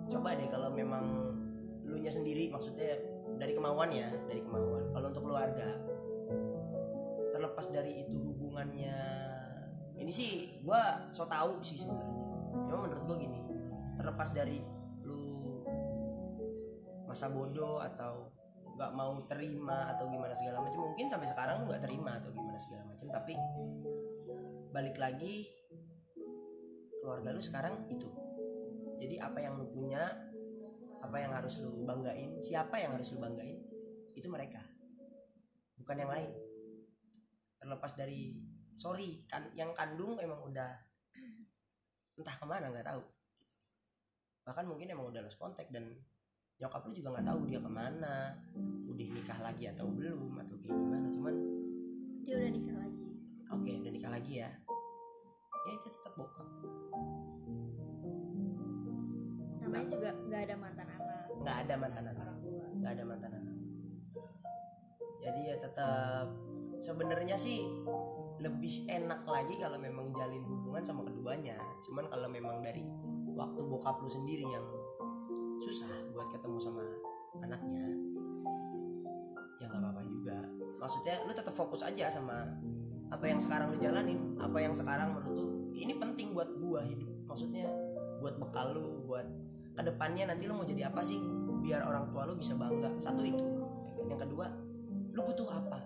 coba 0.08 0.32
deh 0.38 0.48
kalau 0.48 0.70
memang 0.72 1.04
lu 1.92 2.00
nya 2.00 2.08
sendiri 2.08 2.48
maksudnya 2.48 2.96
dari 3.36 3.52
kemauan 3.52 3.92
ya 3.92 4.08
dari 4.26 4.40
kemauan. 4.40 4.88
Kalau 4.96 5.06
untuk 5.12 5.24
keluarga 5.28 5.68
terlepas 7.32 7.66
dari 7.68 8.04
itu 8.04 8.16
hubungannya 8.16 8.96
ini 10.00 10.08
sih 10.08 10.64
gua 10.64 11.12
so 11.12 11.28
tau 11.28 11.60
sih 11.60 11.76
sebenarnya. 11.76 12.16
Cuma 12.66 12.88
menurut 12.88 13.04
gua 13.04 13.16
gini 13.20 13.40
terlepas 14.00 14.32
dari 14.32 14.64
lu 15.04 15.60
masa 17.04 17.28
bodoh 17.28 17.78
atau 17.84 18.32
nggak 18.72 18.92
mau 18.96 19.20
terima 19.28 19.92
atau 19.92 20.08
gimana 20.08 20.32
segala 20.32 20.64
macam 20.64 20.80
mungkin 20.80 21.06
sampai 21.12 21.28
sekarang 21.28 21.60
lu 21.60 21.68
nggak 21.68 21.84
terima 21.84 22.16
atau 22.16 22.32
gimana 22.32 22.56
segala 22.56 22.88
macam 22.88 23.06
tapi 23.12 23.36
balik 24.72 24.96
lagi 24.96 25.52
keluarga 27.02 27.34
lu 27.34 27.42
sekarang 27.42 27.74
itu. 27.90 28.08
Jadi 29.02 29.18
apa 29.18 29.42
yang 29.42 29.58
lu 29.58 29.66
punya 29.74 30.06
apa 31.02 31.16
yang 31.18 31.34
harus 31.34 31.58
lu 31.58 31.82
banggain 31.82 32.38
siapa 32.38 32.78
yang 32.78 32.94
harus 32.94 33.10
lu 33.10 33.18
banggain? 33.18 33.58
Itu 34.14 34.30
mereka 34.30 34.62
bukan 35.82 35.96
yang 35.98 36.10
lain. 36.10 36.30
Terlepas 37.58 37.92
dari 37.98 38.38
sorry 38.78 39.26
kan 39.26 39.50
yang 39.58 39.74
kandung 39.74 40.16
emang 40.22 40.38
udah 40.46 40.70
entah 42.16 42.36
ke 42.38 42.46
mana 42.46 42.70
nggak 42.70 42.86
tahu. 42.86 43.02
Bahkan 44.46 44.64
mungkin 44.66 44.94
emang 44.94 45.10
udah 45.10 45.22
lost 45.26 45.38
kontak 45.38 45.70
dan 45.74 45.90
nyokap 46.62 46.86
lu 46.86 46.94
juga 46.94 47.18
nggak 47.18 47.26
tahu 47.26 47.40
dia 47.50 47.58
ke 47.58 47.70
mana 47.70 48.38
udah 48.86 49.08
nikah 49.10 49.38
lagi 49.42 49.66
atau 49.66 49.90
belum 49.90 50.38
atau 50.46 50.54
kayak 50.62 50.74
gimana. 50.74 51.06
Cuman 51.10 51.34
dia 52.22 52.34
udah 52.38 52.50
nikah 52.54 52.76
lagi. 52.78 53.10
Oke 53.50 53.70
udah 53.82 53.92
nikah 53.92 54.12
lagi 54.14 54.32
ya. 54.42 54.50
Ya 55.62 55.70
itu 55.78 55.88
tetap 55.90 56.14
bokap 56.18 56.46
namanya 59.72 59.88
juga 59.88 60.10
nggak 60.28 60.40
ada 60.44 60.54
mantan 60.60 60.88
anak. 60.92 61.24
Nggak 61.40 61.56
ada 61.64 61.74
mantan 61.80 62.04
anak. 62.12 62.26
Nggak 62.76 62.90
ada 62.92 63.04
mantan 63.08 63.32
anak. 63.40 63.56
Jadi 65.22 65.40
ya 65.48 65.56
tetap 65.56 66.26
sebenarnya 66.84 67.36
sih 67.40 67.64
lebih 68.42 68.84
enak 68.90 69.24
lagi 69.24 69.54
kalau 69.56 69.80
memang 69.80 70.12
jalin 70.12 70.44
hubungan 70.44 70.84
sama 70.84 71.08
keduanya. 71.08 71.56
Cuman 71.88 72.04
kalau 72.12 72.28
memang 72.28 72.60
dari 72.60 72.84
waktu 73.32 73.60
bokap 73.64 73.96
lu 74.04 74.12
sendiri 74.12 74.44
yang 74.44 74.66
susah 75.64 75.88
buat 76.12 76.28
ketemu 76.36 76.58
sama 76.60 76.84
anaknya 77.40 77.86
ya 79.56 79.70
nggak 79.72 79.80
apa-apa 79.80 80.02
juga. 80.04 80.38
Maksudnya 80.82 81.14
lu 81.24 81.32
tetap 81.32 81.54
fokus 81.56 81.80
aja 81.80 82.12
sama 82.12 82.44
apa 83.08 83.24
yang 83.24 83.40
sekarang 83.40 83.72
lu 83.72 83.78
jalanin 83.80 84.36
apa 84.36 84.58
yang 84.58 84.74
sekarang 84.76 85.16
menurut 85.16 85.32
lu 85.32 85.46
ini 85.72 85.96
penting 85.96 86.36
buat 86.36 86.50
gua 86.60 86.84
hidup. 86.84 87.08
Maksudnya 87.24 87.70
buat 88.20 88.36
bekal 88.42 88.74
lu 88.74 89.06
buat 89.06 89.24
ke 89.72 89.82
depannya 89.82 90.32
nanti 90.32 90.44
lu 90.46 90.54
mau 90.56 90.66
jadi 90.66 90.88
apa 90.92 91.00
sih? 91.00 91.18
Biar 91.62 91.86
orang 91.86 92.10
tua 92.10 92.26
lu 92.28 92.34
bisa 92.36 92.58
bangga. 92.58 92.92
Satu 92.98 93.22
itu. 93.24 93.44
Ya 93.96 94.14
yang 94.14 94.20
kedua 94.20 94.46
lu 95.12 95.20
butuh 95.24 95.48
apa? 95.48 95.78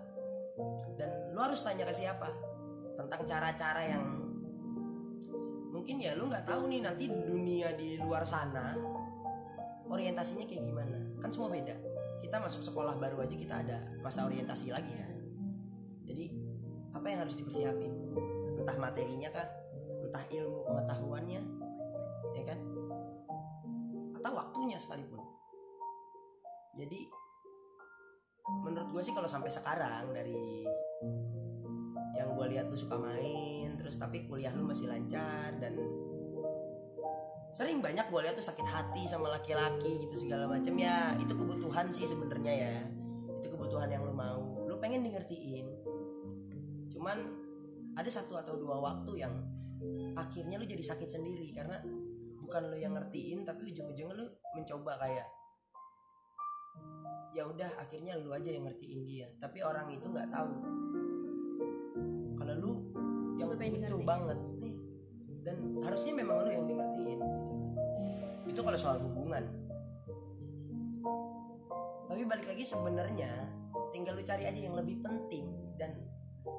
Dan 0.97 1.35
lu 1.35 1.39
harus 1.39 1.61
tanya 1.61 1.85
ke 1.85 1.93
siapa? 1.93 2.29
Tentang 2.97 3.21
cara-cara 3.23 3.81
yang 3.85 4.03
mungkin 5.71 6.01
ya 6.01 6.17
lu 6.17 6.27
nggak 6.27 6.47
tahu 6.47 6.67
nih 6.73 6.81
nanti 6.81 7.05
dunia 7.07 7.77
di 7.77 8.01
luar 8.01 8.25
sana 8.25 8.73
orientasinya 9.87 10.43
kayak 10.49 10.63
gimana. 10.65 10.99
Kan 11.21 11.29
semua 11.29 11.53
beda. 11.53 11.75
Kita 12.17 12.41
masuk 12.41 12.65
sekolah 12.65 12.97
baru 12.97 13.23
aja 13.23 13.35
kita 13.37 13.61
ada 13.61 13.77
masa 14.01 14.25
orientasi 14.25 14.73
lagi 14.73 14.89
kan 14.89 15.17
jadi 16.07 16.31
apa 16.95 17.05
yang 17.11 17.19
harus 17.27 17.35
dipersiapin? 17.35 17.91
Entah 18.57 18.77
materinya 18.79 19.29
kah? 19.29 19.47
Entah 20.07 20.23
ilmu 20.31 20.63
pengetahuannya? 20.65 21.41
Ya 22.33 22.43
kan 22.47 22.59
waktunya 24.37 24.77
sekalipun. 24.77 25.25
Jadi 26.77 27.09
menurut 28.63 28.89
gue 28.93 29.01
sih 29.01 29.11
kalau 29.17 29.27
sampai 29.27 29.49
sekarang 29.49 30.13
dari 30.13 30.63
yang 32.15 32.37
gue 32.37 32.45
lihat 32.53 32.71
lu 32.71 32.77
suka 32.79 32.95
main 32.95 33.75
terus 33.75 33.99
tapi 33.99 34.23
kuliah 34.23 34.55
lu 34.55 34.63
masih 34.63 34.87
lancar 34.87 35.51
dan 35.59 35.75
sering 37.51 37.83
banyak 37.83 38.07
gue 38.07 38.21
lihat 38.23 38.37
tuh 38.37 38.45
sakit 38.45 38.63
hati 38.63 39.03
sama 39.09 39.33
laki-laki 39.33 40.05
gitu 40.05 40.15
segala 40.15 40.45
macam 40.45 40.77
ya 40.77 41.17
itu 41.17 41.33
kebutuhan 41.33 41.89
sih 41.89 42.05
sebenarnya 42.05 42.53
ya. 42.53 42.75
Itu 43.41 43.49
kebutuhan 43.49 43.89
yang 43.89 44.05
lu 44.05 44.13
mau. 44.13 44.63
Lu 44.69 44.77
pengen 44.77 45.01
di 45.01 45.09
ngertiin 45.11 45.67
cuman 46.97 47.17
ada 47.93 48.09
satu 48.09 48.37
atau 48.41 48.57
dua 48.57 48.81
waktu 48.81 49.21
yang 49.21 49.33
akhirnya 50.17 50.57
lu 50.57 50.65
jadi 50.65 50.81
sakit 50.81 51.09
sendiri 51.09 51.53
karena 51.53 51.77
bukan 52.47 52.71
lu 52.71 52.77
yang 52.79 52.95
ngertiin 52.95 53.43
tapi 53.43 53.67
ujung-ujungnya 53.75 54.15
lu 54.15 54.25
mencoba 54.55 54.95
kayak 55.03 55.27
ya 57.35 57.43
udah 57.43 57.69
akhirnya 57.75 58.15
lu 58.15 58.31
aja 58.31 58.49
yang 58.55 58.71
ngertiin 58.71 59.03
dia. 59.03 59.27
Tapi 59.43 59.59
orang 59.59 59.91
itu 59.91 60.07
nggak 60.07 60.31
tahu. 60.31 60.51
Kalau 62.39 62.53
lu 62.55 62.71
yang 63.35 63.51
butuh 63.51 64.01
banget 64.07 64.39
nih 64.63 64.75
dan 65.43 65.55
harusnya 65.83 66.13
memang 66.15 66.47
lu 66.47 66.49
yang 66.49 66.65
di 66.65 66.73
ngertiin 66.73 67.19
gitu 67.19 67.47
itu 68.47 68.59
kalau 68.63 68.79
soal 68.79 68.97
hubungan. 69.03 69.43
Tapi 72.07 72.23
balik 72.23 72.47
lagi 72.47 72.63
sebenarnya 72.63 73.29
tinggal 73.91 74.15
lu 74.15 74.23
cari 74.23 74.47
aja 74.47 74.57
yang 74.57 74.73
lebih 74.79 75.03
penting 75.03 75.45
dan 75.75 75.93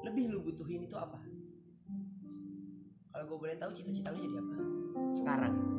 lebih 0.05 0.29
lu 0.29 0.45
butuhin 0.45 0.85
itu 0.85 0.95
apa. 0.95 1.17
Kalau 3.09 3.25
gue 3.25 3.37
boleh 3.41 3.57
tahu 3.57 3.73
cita-cita 3.73 4.13
lu 4.13 4.21
jadi 4.21 4.37
apa? 4.37 4.55
Sekarang 5.17 5.78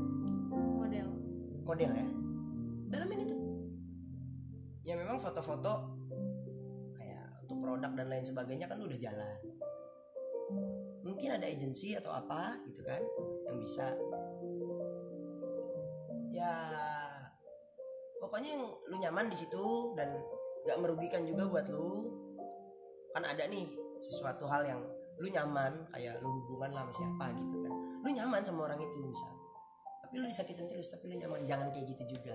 model. 0.90 1.08
Model 1.62 1.90
ya? 1.94 2.08
Dalamin 2.90 3.22
itu. 3.22 3.36
Ya 4.82 4.98
memang 4.98 5.22
foto-foto 5.22 5.94
kayak 6.98 7.46
untuk 7.46 7.62
produk 7.62 7.94
dan 7.94 8.10
lain 8.10 8.26
sebagainya 8.26 8.66
kan 8.66 8.82
udah 8.82 8.98
jalan. 8.98 9.38
Mungkin 11.06 11.38
ada 11.38 11.46
agensi 11.46 11.94
atau 11.94 12.10
apa 12.10 12.58
gitu 12.66 12.82
kan 12.82 12.98
yang 13.46 13.56
bisa. 13.62 13.94
Ya 16.34 16.58
pokoknya 18.18 18.58
yang 18.58 18.66
lu 18.90 18.96
nyaman 18.98 19.30
di 19.30 19.38
situ 19.38 19.94
dan 19.94 20.10
gak 20.66 20.78
merugikan 20.82 21.22
juga 21.22 21.46
buat 21.46 21.70
lu. 21.70 22.10
Kan 23.14 23.22
ada 23.22 23.46
nih 23.46 23.70
sesuatu 24.02 24.42
hal 24.50 24.66
yang 24.66 24.82
lu 25.22 25.30
nyaman 25.30 25.86
kayak 25.94 26.18
lu 26.18 26.34
hubungan 26.34 26.74
lah 26.74 26.82
sama 26.90 26.92
siapa 26.98 27.26
gitu 27.38 27.56
kan. 27.62 27.74
Lu 28.02 28.10
nyaman 28.10 28.42
sama 28.42 28.66
orang 28.66 28.82
itu 28.82 28.98
misalnya 29.06 29.39
tapi 30.10 30.18
lu 30.18 30.26
disakitin 30.26 30.66
terus 30.66 30.90
tapi 30.90 31.06
lu 31.06 31.22
nyaman 31.22 31.46
jangan 31.46 31.70
kayak 31.70 31.86
gitu 31.94 32.18
juga. 32.18 32.34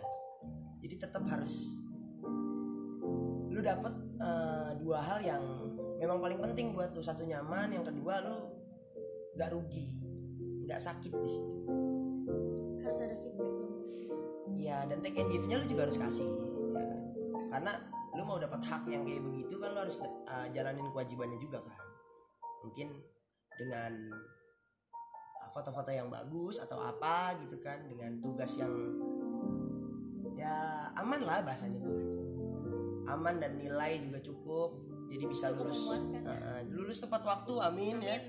Jadi 0.79 0.96
tetap 0.96 1.27
harus 1.27 1.75
lu 3.51 3.60
dapet 3.60 3.91
eh, 4.15 4.79
dua 4.79 5.03
hal 5.03 5.20
yang 5.20 5.44
memang 6.00 6.24
paling 6.24 6.39
penting 6.39 6.72
buat 6.72 6.96
lu. 6.96 7.03
Satu 7.03 7.27
nyaman 7.27 7.75
yang 7.75 7.84
kedua 7.84 8.24
lu 8.24 8.48
gak 9.36 9.51
rugi 9.51 9.91
nggak 10.63 10.79
sakit 10.79 11.12
di 11.20 11.27
situ. 11.27 11.55
Harus 12.79 13.00
ada 13.03 13.15
feedback 13.20 13.51
dong. 13.60 13.75
Ya 14.55 14.88
dan 14.88 15.03
take 15.03 15.20
and 15.20 15.36
give 15.36 15.44
nya 15.44 15.60
lu 15.60 15.67
juga 15.67 15.91
harus 15.91 16.00
kasih 16.00 16.32
ya 16.32 16.79
kan? 16.79 17.01
karena 17.51 17.72
lu 18.15 18.24
mau 18.24 18.39
dapat 18.39 18.63
hak 18.63 18.88
yang 18.88 19.03
kayak 19.03 19.20
begitu 19.20 19.60
kan 19.60 19.75
lu 19.75 19.84
harus 19.84 20.00
uh, 20.00 20.48
jalanin 20.55 20.88
kewajibannya 20.96 21.44
juga 21.44 21.60
kan. 21.60 21.84
Mungkin 22.63 22.88
dengan 23.60 23.91
uh, 24.15 24.35
foto-foto 25.55 25.88
yang 25.88 26.12
bagus 26.12 26.59
atau 26.59 26.83
apa 26.83 27.39
gitu 27.39 27.55
kan 27.63 27.79
dengan 27.88 28.19
tugas 28.19 28.59
yang 28.59 28.75
ya 30.35 30.91
aman 31.00 31.24
lah 31.24 31.39
bahasanya 31.47 31.79
tuh 31.79 31.95
gitu. 31.95 32.24
Aman 33.07 33.39
dan 33.39 33.55
nilai 33.55 34.03
juga 34.03 34.19
cukup 34.19 34.75
jadi 35.07 35.24
bisa 35.31 35.55
Cukup 35.55 35.71
lulus. 35.71 36.03
uh, 36.12 36.27
uh, 36.27 36.59
lulus 36.75 37.00
tepat 37.00 37.24
waktu 37.24 37.53
amin 37.63 38.03
ya. 38.03 38.19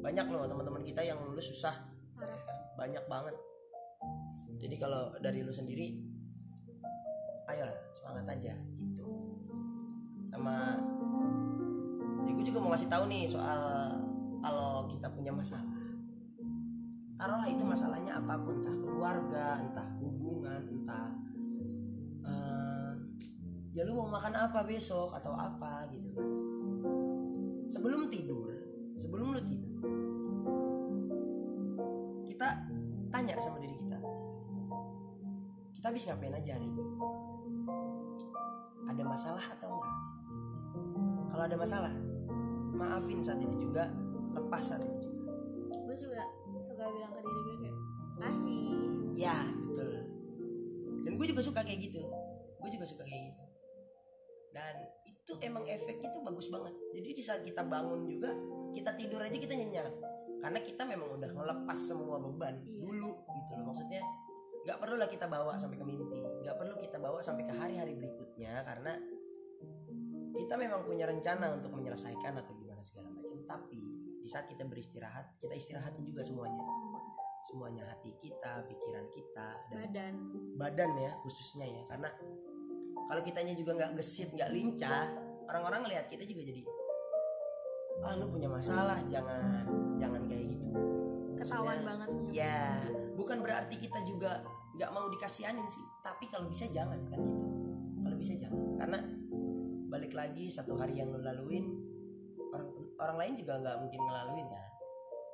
Banyak 0.00 0.24
loh 0.32 0.48
teman-teman 0.48 0.80
kita 0.80 1.04
yang 1.04 1.20
lulus 1.20 1.52
susah. 1.52 1.76
Parah. 2.16 2.40
Banyak 2.80 3.04
banget. 3.04 3.36
Jadi 4.56 4.80
kalau 4.80 5.12
dari 5.20 5.44
lu 5.44 5.52
sendiri 5.52 6.00
ayolah 7.44 7.76
semangat 7.92 8.24
aja 8.40 8.56
gitu. 8.80 9.04
Sama 10.32 10.80
ya 12.24 12.30
gue 12.32 12.44
juga 12.48 12.58
mau 12.64 12.72
ngasih 12.72 12.88
tahu 12.88 13.04
nih 13.04 13.28
soal 13.28 13.60
kalau 14.40 14.88
kita 14.88 15.12
punya 15.12 15.28
masalah 15.28 15.79
taruhlah 17.20 17.52
itu 17.52 17.60
masalahnya 17.68 18.16
apa 18.16 18.32
pun 18.40 18.64
entah 18.64 18.76
keluarga 18.80 19.60
entah 19.60 19.88
hubungan 20.00 20.62
entah 20.72 21.08
eh, 22.24 22.92
ya 23.76 23.84
lu 23.84 23.92
mau 24.00 24.08
makan 24.08 24.40
apa 24.40 24.64
besok 24.64 25.12
atau 25.12 25.36
apa 25.36 25.84
gitu 25.92 26.08
kan. 26.16 26.28
Sebelum 27.68 28.08
tidur 28.08 28.48
sebelum 28.96 29.36
lu 29.36 29.40
tidur 29.44 29.84
kita 32.24 32.48
tanya 33.12 33.36
sama 33.36 33.60
diri 33.60 33.76
kita 33.76 34.00
kita 35.76 35.86
habis 35.92 36.08
ngapain 36.08 36.40
aja 36.40 36.56
hari 36.56 36.66
ini? 36.72 36.84
Ada 38.88 39.02
masalah 39.04 39.44
atau 39.60 39.68
enggak? 39.76 39.96
Kalau 41.30 41.44
ada 41.44 41.56
masalah 41.60 41.92
maafin 42.72 43.20
saat 43.20 43.44
itu 43.44 43.68
juga 43.68 43.92
lepas 44.32 44.64
saat 44.64 44.88
itu 44.88 45.04
juga. 45.04 45.20
Juga 46.00 46.24
suka 46.80 46.96
bilang 46.96 47.12
ke 47.12 47.20
diri 47.20 47.40
gue 47.44 47.56
kayak 47.60 47.76
kasih 48.24 48.64
ya 49.12 49.36
betul. 49.68 49.92
Dan 51.04 51.12
gue 51.20 51.26
juga 51.28 51.42
suka 51.44 51.60
kayak 51.60 51.80
gitu. 51.92 52.00
Gue 52.56 52.70
juga 52.72 52.88
suka 52.88 53.04
kayak 53.04 53.22
gitu. 53.32 53.44
Dan 54.56 54.74
itu 55.04 55.32
emang 55.44 55.68
efeknya 55.68 56.08
tuh 56.08 56.24
bagus 56.24 56.48
banget. 56.48 56.72
Jadi 56.96 57.08
di 57.12 57.20
saat 57.20 57.44
kita 57.44 57.68
bangun 57.68 58.08
juga 58.08 58.32
kita 58.72 58.96
tidur 58.96 59.20
aja 59.20 59.36
kita 59.36 59.52
nyenyak. 59.60 59.92
Karena 60.40 60.56
kita 60.64 60.88
memang 60.88 61.20
udah 61.20 61.28
ngelepas 61.28 61.76
semua 61.76 62.16
beban 62.16 62.64
Iya. 62.64 62.80
dulu 62.80 63.12
gitu 63.28 63.52
loh. 63.60 63.64
Maksudnya 63.76 64.00
nggak 64.64 64.78
perlu 64.80 64.96
lah 64.96 65.08
kita 65.12 65.28
bawa 65.28 65.60
sampai 65.60 65.76
ke 65.76 65.84
mimpi. 65.84 66.16
Nggak 66.16 66.56
perlu 66.56 66.74
kita 66.80 66.96
bawa 66.96 67.20
sampai 67.20 67.44
ke 67.44 67.52
hari-hari 67.60 67.92
berikutnya 67.92 68.64
karena 68.64 68.96
kita 70.32 70.56
memang 70.56 70.88
punya 70.88 71.04
rencana 71.04 71.60
untuk 71.60 71.76
menyelesaikan 71.76 72.40
atau 72.40 72.56
gimana 72.56 72.80
segala 72.80 73.12
macam. 73.12 73.36
Tapi 73.44 73.89
saat 74.30 74.46
kita 74.46 74.62
beristirahat 74.62 75.34
kita 75.42 75.58
istirahatin 75.58 76.06
juga 76.06 76.22
semuanya. 76.22 76.62
Semua 76.62 77.02
semuanya 77.40 77.82
hati 77.90 78.14
kita 78.22 78.62
pikiran 78.68 79.06
kita 79.10 79.48
dan 79.72 79.80
badan. 79.90 80.14
badan 80.54 80.90
ya 81.02 81.12
khususnya 81.26 81.66
ya. 81.66 81.82
Karena 81.90 82.14
kalau 83.10 83.22
kitanya 83.26 83.58
juga 83.58 83.74
nggak 83.74 83.98
gesit 83.98 84.30
nggak 84.30 84.54
lincah 84.54 85.10
orang-orang 85.50 85.82
ngelihat 85.82 86.06
kita 86.06 86.22
juga 86.22 86.46
jadi 86.46 86.62
ah 88.00 88.14
lu 88.16 88.32
punya 88.32 88.46
masalah 88.46 89.02
jangan 89.10 89.66
jangan 89.98 90.22
kayak 90.30 90.46
gitu. 90.46 90.70
Ketahuan 91.34 91.80
banget 91.82 92.08
punya 92.14 92.30
ya 92.30 92.62
bukan 93.18 93.42
berarti 93.42 93.74
kita 93.82 93.98
juga 94.06 94.46
nggak 94.78 94.90
mau 94.94 95.10
dikasihanin 95.10 95.66
sih 95.66 95.82
tapi 96.06 96.30
kalau 96.30 96.46
bisa 96.46 96.70
jangan 96.70 97.02
kan 97.10 97.18
gitu. 97.18 97.46
Kalau 98.06 98.16
bisa 98.16 98.32
jangan. 98.38 98.78
Karena 98.78 98.98
balik 99.90 100.14
lagi 100.14 100.46
satu 100.46 100.78
hari 100.78 101.02
yang 101.02 101.10
lu 101.10 101.18
laluin 101.18 101.89
orang 103.00 103.16
lain 103.16 103.32
juga 103.40 103.52
nggak 103.56 103.76
mungkin 103.80 104.00
ngelaluin 104.04 104.46
kan? 104.52 104.70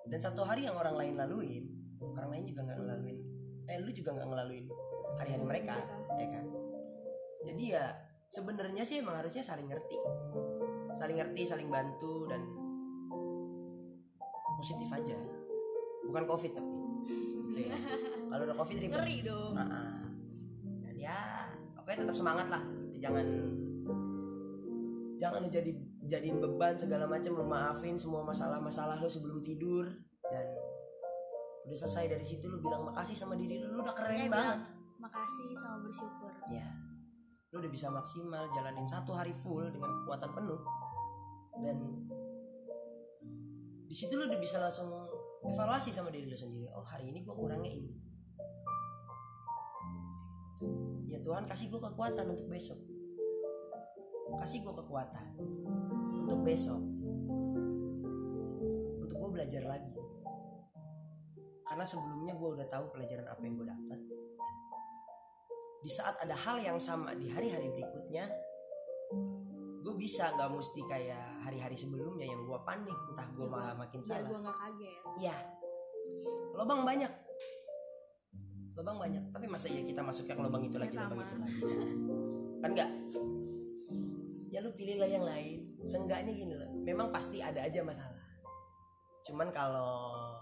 Dan 0.07 0.19
satu 0.23 0.47
hari 0.47 0.71
yang 0.71 0.79
orang 0.79 0.95
lain 0.95 1.15
laluin 1.19 1.65
orang 2.01 2.29
lain 2.33 2.45
juga 2.47 2.61
nggak 2.63 2.79
ngelaluin. 2.79 3.19
Eh 3.67 3.77
lu 3.83 3.91
juga 3.91 4.11
nggak 4.15 4.29
ngelaluin 4.31 4.67
hari-hari 5.19 5.45
mereka 5.45 5.77
ya 6.17 6.29
kan? 6.31 6.45
Jadi 7.47 7.65
ya 7.75 7.85
sebenarnya 8.31 8.83
sih 8.87 9.03
emang 9.03 9.19
harusnya 9.19 9.43
saling 9.43 9.67
ngerti. 9.67 9.99
Saling 10.97 11.17
ngerti 11.19 11.43
saling 11.45 11.69
bantu 11.69 12.31
dan 12.31 12.43
positif 14.57 14.89
aja. 14.95 15.19
Bukan 16.07 16.25
covid 16.25 16.53
tapi. 16.55 16.75
Gitu 17.51 17.59
ya. 17.67 17.77
kalau 18.31 18.43
udah 18.47 18.57
covid 18.57 18.77
ribet. 18.79 18.97
Ngeri 18.97 19.17
dong. 19.27 19.53
Nah, 19.59 20.07
dan 20.87 20.97
ya 20.97 21.51
pokoknya 21.75 21.99
tetap 22.07 22.17
semangat 22.17 22.47
lah. 22.47 22.63
Jangan 22.97 23.27
jangan 25.17 25.39
lu 25.45 25.49
jadi 25.49 25.71
jadiin 26.07 26.39
beban 26.39 26.79
segala 26.79 27.05
macam 27.05 27.35
lu 27.35 27.45
maafin 27.45 27.99
semua 27.99 28.23
masalah-masalah 28.23 28.97
lu 28.97 29.11
sebelum 29.11 29.43
tidur 29.43 29.91
dan 30.27 30.47
udah 31.67 31.75
selesai 31.77 32.07
dari 32.09 32.23
situ 32.23 32.47
lu 32.47 32.63
bilang 32.63 32.87
makasih 32.87 33.19
sama 33.19 33.35
diri 33.35 33.59
lu 33.59 33.75
lu 33.75 33.83
udah 33.83 33.91
keren 33.91 34.15
Eh, 34.17 34.31
banget. 34.31 34.59
bilang 34.63 34.63
makasih 34.97 35.49
sama 35.53 35.77
bersyukur. 35.83 36.31
Ya 36.49 36.67
lu 37.51 37.59
udah 37.59 37.69
bisa 37.69 37.89
maksimal 37.89 38.47
jalanin 38.51 38.85
satu 38.85 39.13
hari 39.13 39.35
full 39.35 39.67
dengan 39.71 39.91
kekuatan 40.03 40.31
penuh. 40.31 40.61
Dan 41.57 41.77
di 43.87 43.95
situ 43.95 44.15
lu 44.15 44.27
udah 44.27 44.39
bisa 44.39 44.59
langsung 44.59 44.91
evaluasi 45.43 45.91
sama 45.91 46.11
diri 46.11 46.27
lu 46.27 46.37
sendiri. 46.37 46.71
Oh 46.71 46.87
hari 46.87 47.11
ini 47.11 47.23
gua 47.23 47.35
kurangnya 47.35 47.71
ini. 47.71 47.91
Ya 51.07 51.19
Tuhan 51.19 51.47
kasih 51.47 51.67
gua 51.69 51.83
kekuatan 51.83 52.27
untuk 52.29 52.47
besok. 52.47 52.79
Kasih 54.37 54.63
gua 54.63 54.75
kekuatan 54.77 55.27
untuk 56.27 56.43
besok. 56.43 56.83
Untuk 58.99 59.15
gua 59.15 59.31
belajar 59.33 59.63
lagi. 59.63 59.95
Karena 61.63 61.85
sebelumnya 61.85 62.35
gua 62.35 62.59
udah 62.59 62.67
tahu 62.67 62.91
pelajaran 62.91 63.27
apa 63.27 63.41
yang 63.41 63.55
gua 63.55 63.69
dapat 63.71 64.01
di 65.77 65.91
saat 65.93 66.19
ada 66.19 66.35
hal 66.35 66.59
yang 66.59 66.83
sama 66.83 67.15
di 67.15 67.31
hari-hari 67.31 67.71
berikutnya 67.71 68.27
gue 69.87 69.95
bisa 69.95 70.35
nggak 70.35 70.51
mesti 70.51 70.83
kayak 70.83 71.47
hari-hari 71.47 71.79
sebelumnya 71.79 72.27
yang 72.27 72.43
gue 72.43 72.59
panik 72.67 72.91
entah 73.07 73.29
gue 73.31 73.47
Ya, 73.47 73.53
malah 73.55 73.71
gua- 73.71 73.81
makin 73.87 73.99
biar 74.03 74.11
salah. 74.11 74.27
gue 74.27 74.39
nggak 74.41 74.57
kaget. 74.59 75.01
Ya 75.23 75.37
lobang 76.53 76.83
banyak. 76.83 77.13
Lobang 78.75 78.97
banyak. 78.99 79.25
Tapi 79.31 79.47
masa 79.47 79.71
ya 79.71 79.79
kita 79.81 80.03
masuknya 80.03 80.35
ke 80.35 80.43
lobang 80.43 80.63
itu 80.67 80.75
Ya, 80.75 80.83
lagi 80.83 80.97
lobang 80.99 81.23
sama. 81.23 81.47
itu 81.47 81.65
lagi? 81.71 81.95
Kan 82.59 82.71
enggak 82.75 82.91
ya 84.57 84.65
lu 84.65 84.73
pilihlah 84.73 85.05
yang 85.05 85.21
lain. 85.21 85.77
Seenggaknya 85.85 86.33
gini 86.33 86.57
loh 86.57 86.73
memang 86.81 87.13
pasti 87.13 87.45
ada 87.45 87.61
aja 87.61 87.85
masalah. 87.85 88.25
Cuman 89.29 89.53
kalau 89.53 90.33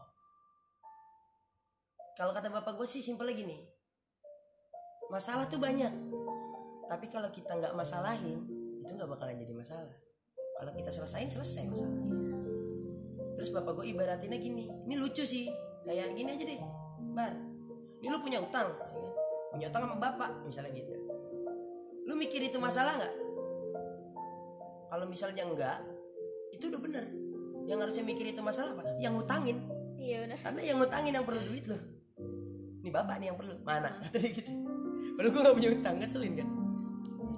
kalau 2.15 2.31
kata 2.31 2.47
bapak 2.47 2.79
gue 2.79 2.87
sih 2.87 3.03
simpelnya 3.03 3.35
gini. 3.35 3.59
Masalah 5.11 5.51
tuh 5.51 5.59
banyak. 5.59 5.91
Tapi 6.87 7.11
kalau 7.11 7.27
kita 7.35 7.59
nggak 7.59 7.75
masalahin 7.75 8.47
itu 8.87 8.95
nggak 8.95 9.11
bakalan 9.11 9.35
jadi 9.35 9.51
masalah. 9.51 9.97
Kalau 10.63 10.71
kita 10.79 10.95
selesain 10.95 11.27
selesai 11.27 11.67
masalah. 11.67 11.99
Terus 13.35 13.51
bapak 13.51 13.83
gue 13.83 13.91
ibaratinnya 13.91 14.39
gini 14.39 14.71
ini 14.71 14.95
lucu 14.95 15.27
sih 15.27 15.51
kayak 15.83 16.15
gini 16.15 16.39
aja 16.39 16.45
deh 16.47 16.59
bar. 17.19 17.35
Ini 17.99 18.07
lu 18.15 18.23
punya 18.23 18.39
utang 18.39 18.71
ya 18.79 18.79
kan? 18.79 19.13
punya 19.51 19.67
utang 19.75 19.83
sama 19.91 19.99
bapak 19.99 20.31
misalnya 20.47 20.71
gitu. 20.71 20.95
Lu 22.07 22.15
mikir 22.15 22.47
itu 22.47 22.63
masalah 22.63 22.95
nggak 22.95 23.24
kalau 24.89 25.07
misalnya 25.09 25.43
enggak 25.47 25.79
itu 26.55 26.71
udah 26.71 26.81
bener. 26.81 27.05
Yang 27.65 27.79
harusnya 27.81 28.05
mikir 28.05 28.27
itu 28.29 28.41
masalah 28.45 28.77
apa? 28.77 28.83
Yang 29.01 29.13
ngutangin. 29.21 29.59
Iya 29.97 30.17
benar 30.29 30.39
karena 30.43 30.61
yang 30.61 30.77
ngutangin 30.83 31.13
yang 31.17 31.27
perlu 31.27 31.41
duit 31.49 31.65
loh. 31.67 31.83
Ini 32.85 32.91
bapak 32.93 33.17
nih 33.17 33.27
yang 33.33 33.39
perlu. 33.41 33.55
Mana? 33.65 33.91
Kata 34.05 34.17
dia 34.21 34.31
gitu. 34.37 34.53
Padahal 35.15 35.31
gue 35.31 35.43
gak 35.47 35.57
punya 35.57 35.71
utang 35.73 35.97
ngeselin 36.03 36.35
kan? 36.37 36.49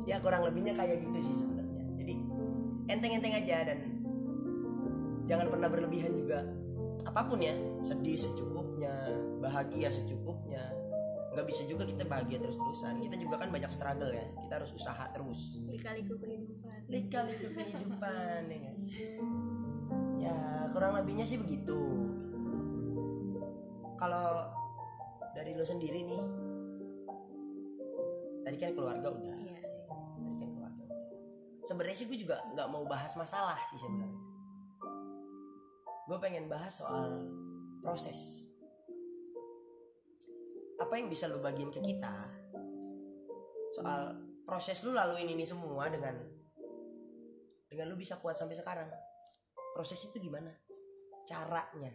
Ya 0.09 0.17
kurang 0.19 0.43
lebihnya 0.49 0.75
kayak 0.75 1.03
gitu 1.07 1.19
sih 1.23 1.35
sebenarnya. 1.45 1.85
Jadi 2.03 2.15
enteng-enteng 2.91 3.35
aja 3.37 3.57
dan 3.71 3.79
jangan 5.31 5.47
pernah 5.51 5.69
berlebihan 5.71 6.15
juga. 6.15 6.43
Apa 7.07 7.23
pun 7.31 7.39
ya 7.39 7.55
sedih 7.87 8.19
secukupnya 8.19 8.91
bahagia 9.39 9.93
secukupnya 9.93 10.63
nggak 11.37 11.53
bisa 11.53 11.69
juga 11.69 11.85
kita 11.85 12.09
bahagia 12.09 12.41
terus-terusan. 12.41 12.97
Kita 13.05 13.21
juga 13.21 13.37
kan 13.37 13.53
banyak 13.53 13.69
struggle 13.69 14.09
ya. 14.09 14.25
Kita 14.41 14.53
harus 14.57 14.73
usaha 14.73 15.05
terus. 15.13 15.61
Lika-liku 15.69 16.17
kehidupan. 16.17 16.79
Lika-liku 16.89 17.49
kehidupan 17.53 18.41
ya 18.49 18.59
kan? 18.65 18.77
ya 20.17 20.37
kurang 20.73 20.97
lebihnya 20.97 21.29
sih 21.29 21.37
begitu. 21.37 21.77
Kalau 24.01 24.49
dari 25.37 25.53
lo 25.53 25.65
sendiri 25.69 26.09
nih 26.09 26.23
tadi 28.41 28.57
kan 28.57 28.73
keluarga 28.73 29.13
udah. 29.13 29.37
Iya. 29.37 29.61
tadi 30.17 30.35
kan 30.41 30.51
keluarga 30.57 30.83
udah. 30.89 31.09
Sebenarnya 31.69 31.97
sih 32.01 32.07
gue 32.09 32.19
juga 32.25 32.41
nggak 32.57 32.69
mau 32.73 32.89
bahas 32.89 33.13
masalah 33.13 33.61
sih 33.69 33.77
sebenarnya. 33.77 34.25
Gue 36.09 36.17
pengen 36.17 36.49
bahas 36.49 36.81
soal 36.81 37.29
proses 37.85 38.49
apa 40.77 40.93
yang 41.01 41.09
bisa 41.09 41.29
lo 41.29 41.41
bagiin 41.41 41.73
ke 41.73 41.81
kita? 41.81 42.15
Soal 43.73 44.13
proses 44.45 44.79
lu 44.85 44.93
laluin 44.93 45.29
ini 45.29 45.43
semua 45.43 45.89
dengan 45.89 46.17
dengan 47.67 47.87
lu 47.91 47.97
bisa 47.99 48.21
kuat 48.21 48.37
sampai 48.37 48.57
sekarang. 48.57 48.89
Proses 49.75 50.01
itu 50.09 50.17
gimana? 50.21 50.53
Caranya. 51.25 51.93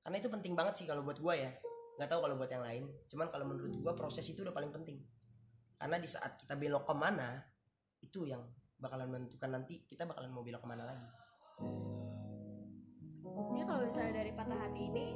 Karena 0.00 0.16
itu 0.16 0.28
penting 0.28 0.52
banget 0.56 0.82
sih 0.82 0.86
kalau 0.88 1.04
buat 1.04 1.20
gua 1.20 1.36
ya. 1.36 1.52
Nggak 1.96 2.08
tahu 2.08 2.20
kalau 2.24 2.36
buat 2.40 2.50
yang 2.50 2.64
lain. 2.64 2.84
Cuman 3.08 3.28
kalau 3.28 3.44
menurut 3.48 3.72
gua 3.80 3.92
proses 3.92 4.24
itu 4.28 4.40
udah 4.40 4.52
paling 4.52 4.72
penting. 4.72 5.00
Karena 5.80 5.96
di 5.96 6.08
saat 6.08 6.36
kita 6.36 6.56
belok 6.56 6.84
ke 6.84 6.94
mana 6.96 7.40
itu 8.00 8.28
yang 8.28 8.44
bakalan 8.80 9.12
menentukan 9.12 9.52
nanti 9.52 9.84
kita 9.84 10.08
bakalan 10.08 10.32
mau 10.32 10.44
belok 10.44 10.64
ke 10.64 10.68
mana 10.68 10.84
lagi. 10.88 11.08
Ini 13.30 13.62
kalau 13.64 13.80
misalnya 13.84 14.12
dari 14.24 14.32
patah 14.32 14.58
hati 14.58 14.82
ini 14.88 15.06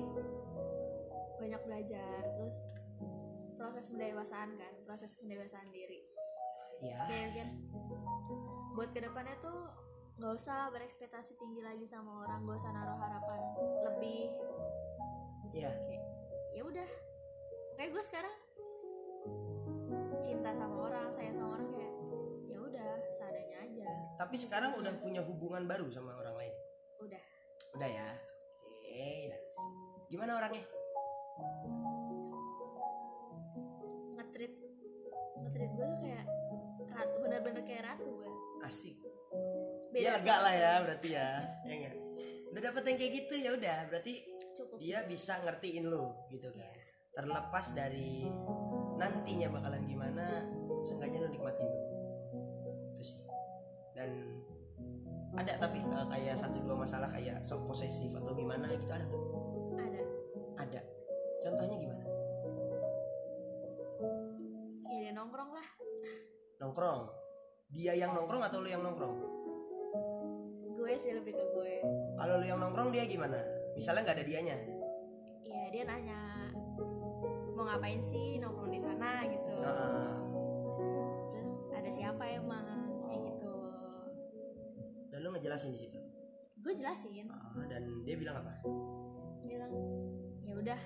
banyak 1.45 1.61
belajar 1.69 2.21
terus 2.41 2.65
proses 3.61 3.93
pendewasaan 3.93 4.57
kan 4.57 4.73
proses 4.89 5.13
pendewasaan 5.21 5.69
diri. 5.69 6.01
Ya 6.81 7.05
kayak 7.05 7.37
kan 7.37 7.49
buat 8.73 8.91
ke 8.97 9.05
depannya 9.05 9.37
tuh 9.45 9.69
nggak 10.17 10.33
usah 10.41 10.73
berekspektasi 10.73 11.37
tinggi 11.37 11.61
lagi 11.61 11.85
sama 11.85 12.25
orang 12.25 12.49
nggak 12.49 12.57
usah 12.57 12.73
naruh 12.73 12.97
harapan 12.97 13.41
lebih. 13.93 14.33
Ya 15.53 15.69
kayak 15.69 16.05
ya 16.57 16.63
udah. 16.65 16.89
Kayak 17.77 17.91
gue 17.93 18.03
sekarang 18.09 18.35
cinta 20.25 20.51
sama 20.57 20.77
orang 20.89 21.13
sayang 21.13 21.37
sama 21.37 21.61
orang 21.61 21.69
kayak 21.77 21.95
ya 22.49 22.57
udah 22.57 22.91
seadanya 23.13 23.57
aja. 23.69 23.89
Tapi 24.17 24.37
sekarang 24.41 24.81
udah 24.81 24.97
punya 24.97 25.21
hubungan 25.21 25.69
baru 25.69 25.93
sama 25.93 26.17
orang 26.17 26.35
lain? 26.41 26.55
Udah. 27.05 27.23
Udah 27.77 27.89
ya? 27.91 28.09
Oke 28.65 29.35
gimana 30.15 30.39
orangnya 30.39 30.63
ngetrit 34.15 34.53
ngetrit 35.43 35.71
gue 35.75 35.87
tuh 35.87 35.99
kayak 36.03 36.25
ratu 36.95 37.17
bener-bener 37.23 37.63
kayak 37.67 37.83
ratu 37.91 38.11
banget 38.19 38.43
asik. 38.65 38.97
Beda 39.93 40.03
ya 40.03 40.13
sama 40.19 40.37
lah 40.43 40.55
ya 40.55 40.73
berarti 40.83 41.09
ya. 41.13 41.29
Ya 41.69 41.75
enggak? 41.75 41.95
Udah 42.51 42.61
dapet 42.71 42.83
yang 42.87 42.99
kayak 42.99 43.13
gitu 43.19 43.35
ya 43.39 43.51
udah 43.55 43.79
berarti 43.91 44.13
cukup. 44.55 44.77
dia 44.79 44.99
bisa 45.07 45.39
ngertiin 45.43 45.85
lo 45.91 46.27
gitu 46.31 46.49
kan. 46.55 46.75
Terlepas 47.15 47.67
dari 47.79 48.27
nantinya 48.99 49.51
bakalan 49.55 49.83
gimana 49.87 50.27
seenggaknya 50.83 51.19
lo 51.23 51.29
nikmatin 51.31 51.67
dulu. 51.67 51.87
Itu 52.99 53.05
dan 53.95 54.11
ada 55.35 55.53
tapi 55.59 55.83
eh, 55.83 56.07
kayak 56.11 56.35
satu 56.39 56.63
dua 56.63 56.79
masalah 56.79 57.11
kayak 57.11 57.43
sok 57.43 57.67
posesif 57.67 58.15
atau 58.15 58.35
gimana 58.35 58.71
gitu 58.71 58.91
ada 58.91 59.07
nggak? 59.07 59.23
Ada. 59.79 60.03
Ada 60.63 60.81
contohnya 61.45 61.77
gimana? 61.77 62.05
Ya 64.89 64.97
dia 65.05 65.13
nongkrong 65.13 65.51
lah. 65.53 65.69
Nongkrong? 66.65 67.01
Dia 67.69 67.93
yang 67.93 68.17
nongkrong 68.17 68.43
atau 68.49 68.65
lu 68.65 68.69
yang 68.73 68.81
nongkrong? 68.81 69.15
Gue 70.75 70.93
sih 70.97 71.13
lebih 71.13 71.37
ke 71.37 71.45
gue. 71.53 71.75
Kalau 72.17 72.41
lu 72.41 72.47
yang 72.49 72.61
nongkrong 72.61 72.89
dia 72.89 73.05
gimana? 73.05 73.37
Misalnya 73.77 74.09
nggak 74.09 74.17
ada 74.23 74.27
dianya? 74.27 74.57
Iya 75.45 75.63
dia 75.69 75.83
nanya 75.85 76.21
mau 77.55 77.69
ngapain 77.69 78.01
sih 78.03 78.41
nongkrong 78.41 78.73
di 78.73 78.81
sana? 78.81 79.23
gitu. 79.29 79.53
Nah, 79.63 80.19
terus 81.35 81.51
ada 81.71 81.91
siapa 81.91 82.25
emang 82.29 82.67
kayak 83.07 83.21
gitu. 83.31 83.53
Dan 85.13 85.19
lu 85.23 85.29
ngejelasin 85.37 85.71
di 85.71 85.81
situ? 85.81 85.99
Gue 86.65 86.73
jelasin. 86.73 87.29
Ah, 87.29 87.65
dan 87.69 88.03
dia 88.09 88.17
bilang 88.17 88.41
apa? 88.41 88.65
Dia 89.45 89.61
bilang 89.61 89.73
ya 90.45 90.55
udah 90.57 90.81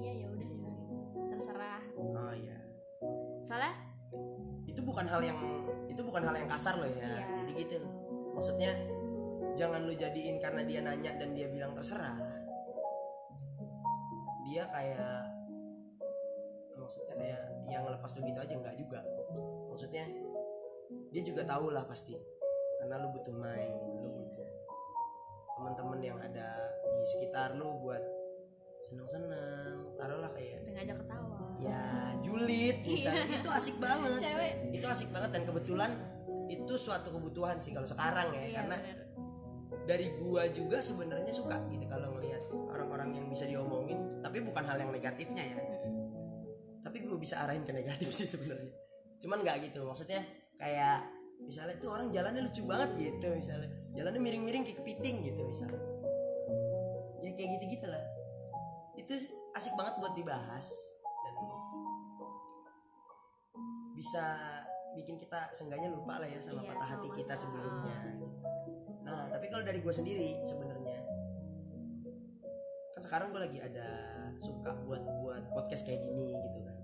iya 0.00 0.12
ya 0.24 0.26
udah 0.30 0.46
gitu. 0.46 0.68
terserah. 1.30 1.82
Oh 1.96 2.34
iya. 2.34 2.58
Soalnya 3.46 3.74
itu 4.66 4.80
bukan 4.82 5.06
hal 5.06 5.22
yang 5.22 5.38
itu 5.86 6.00
bukan 6.02 6.22
hal 6.26 6.34
yang 6.34 6.50
kasar 6.50 6.74
loh 6.76 6.88
ya. 6.90 7.06
Iya. 7.06 7.18
jadi 7.42 7.52
gitu. 7.62 7.76
Maksudnya 8.34 8.72
jangan 9.56 9.80
lu 9.88 9.94
jadiin 9.96 10.36
karena 10.42 10.62
dia 10.66 10.80
nanya 10.84 11.12
dan 11.16 11.32
dia 11.32 11.46
bilang 11.48 11.72
terserah. 11.72 12.18
Dia 14.46 14.68
kayak 14.70 15.22
maksudnya 16.76 17.14
kayak 17.18 17.42
yang 17.66 17.82
ngelepas 17.82 18.10
lu 18.14 18.20
gitu 18.26 18.38
aja 18.42 18.54
nggak 18.58 18.76
juga. 18.76 19.00
Maksudnya 19.72 20.04
dia 21.10 21.22
juga 21.24 21.42
tahu 21.46 21.72
lah 21.72 21.86
pasti. 21.88 22.14
Karena 22.76 23.00
lu 23.00 23.08
butuh 23.14 23.34
main 23.34 23.80
lu 24.04 24.10
butuh 24.12 24.48
teman-teman 25.56 25.98
yang 26.04 26.18
ada 26.20 26.68
di 26.84 27.06
sekitar 27.08 27.56
lu 27.56 27.80
buat 27.80 28.15
seneng-seneng 28.86 29.98
taruhlah 29.98 30.30
kayak 30.30 30.62
udah 30.62 30.72
ngajak 30.78 30.96
ketawa. 31.02 31.38
Ya 31.58 31.82
julid 32.22 32.76
misalnya. 32.86 33.26
Itu 33.42 33.50
asik 33.50 33.76
banget. 33.82 34.20
Cewek. 34.22 34.52
Itu 34.70 34.86
asik 34.86 35.08
banget 35.10 35.30
dan 35.34 35.42
kebetulan 35.42 35.90
itu 36.46 36.74
suatu 36.78 37.10
kebutuhan 37.10 37.58
sih 37.58 37.74
kalau 37.74 37.88
sekarang 37.90 38.30
ya 38.30 38.42
iya 38.46 38.54
karena 38.62 38.76
bener. 38.78 38.98
dari 39.82 40.06
gua 40.14 40.46
juga 40.46 40.78
sebenarnya 40.78 41.34
suka 41.34 41.58
gitu 41.74 41.90
kalau 41.90 42.14
ngelihat 42.14 42.38
orang-orang 42.70 43.18
yang 43.18 43.26
bisa 43.26 43.50
diomongin 43.50 44.22
tapi 44.22 44.38
bukan 44.46 44.62
hal 44.62 44.78
yang 44.78 44.94
negatifnya 44.94 45.42
ya. 45.42 45.58
Tapi 46.86 47.02
gua 47.02 47.18
bisa 47.18 47.42
arahin 47.42 47.66
ke 47.66 47.74
negatif 47.74 48.14
sih 48.14 48.30
sebenarnya. 48.30 48.70
Cuman 49.18 49.42
nggak 49.42 49.66
gitu 49.66 49.82
maksudnya 49.82 50.22
kayak 50.54 51.02
misalnya 51.42 51.74
tuh 51.82 51.90
orang 51.90 52.14
jalannya 52.14 52.46
lucu 52.46 52.62
banget 52.62 52.90
gitu 52.94 53.26
misalnya. 53.34 53.66
Jalannya 53.98 54.20
miring-miring 54.22 54.62
kayak 54.62 54.78
kepiting 54.86 55.34
gitu 55.34 55.42
misalnya. 55.42 55.82
Ya 57.26 57.34
kayak 57.34 57.58
gitu 57.58 57.64
gitulah 57.82 58.15
itu 58.96 59.12
asik 59.52 59.72
banget 59.76 59.94
buat 60.00 60.12
dibahas. 60.12 60.66
Dan 61.24 61.34
bisa 63.96 64.24
bikin 64.96 65.16
kita 65.20 65.52
seenggaknya 65.52 65.92
lupa 65.92 66.16
lah 66.20 66.28
ya 66.28 66.40
sama 66.40 66.64
Iya, 66.64 66.72
patah 66.72 66.88
sama 66.88 66.92
hati 66.96 67.08
kita 67.12 67.34
sebelumnya. 67.36 67.96
gitu. 68.16 68.26
nah 69.06 69.22
tapi 69.30 69.46
kalau 69.46 69.62
dari 69.62 69.78
gue 69.78 69.94
sendiri 69.94 70.34
sebenarnya 70.42 70.98
kan 72.96 73.00
sekarang 73.04 73.28
gue 73.30 73.38
lagi 73.38 73.58
ada 73.62 73.86
suka 74.40 74.72
buat 74.82 75.04
buat 75.22 75.44
podcast 75.52 75.84
kayak 75.84 76.00
gini 76.00 76.32
gitu 76.32 76.58
kan. 76.64 76.76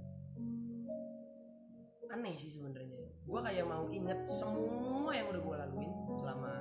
Aneh 2.13 2.37
sih 2.37 2.53
sebenarnya. 2.53 3.01
Gue 3.25 3.41
kayak 3.41 3.65
mau 3.65 3.89
inget 3.89 4.21
semua 4.29 5.11
yang 5.17 5.33
udah 5.33 5.41
gue 5.41 5.57
laluin 5.65 5.93
selama 6.15 6.53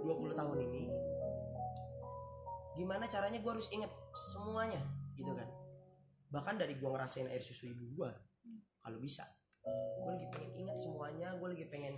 20 0.00 0.32
tahun 0.32 0.58
ini. 0.64 0.84
Gimana 2.74 3.04
caranya 3.06 3.38
gue 3.38 3.52
harus 3.52 3.68
inget 3.70 3.92
semuanya 4.14 4.80
gitu 5.18 5.34
kan. 5.34 5.50
Bahkan 6.30 6.54
dari 6.62 6.78
gue 6.78 6.88
ngerasain 6.88 7.26
air 7.26 7.42
susu 7.42 7.70
ibu 7.70 7.84
gue 7.98 8.10
kalau 8.80 8.98
bisa. 9.02 9.26
Gue 10.00 10.14
lagi 10.14 10.26
pengen 10.30 10.50
ingat 10.64 10.78
semuanya 10.78 11.34
gue 11.34 11.48
lagi 11.50 11.66
pengen 11.66 11.94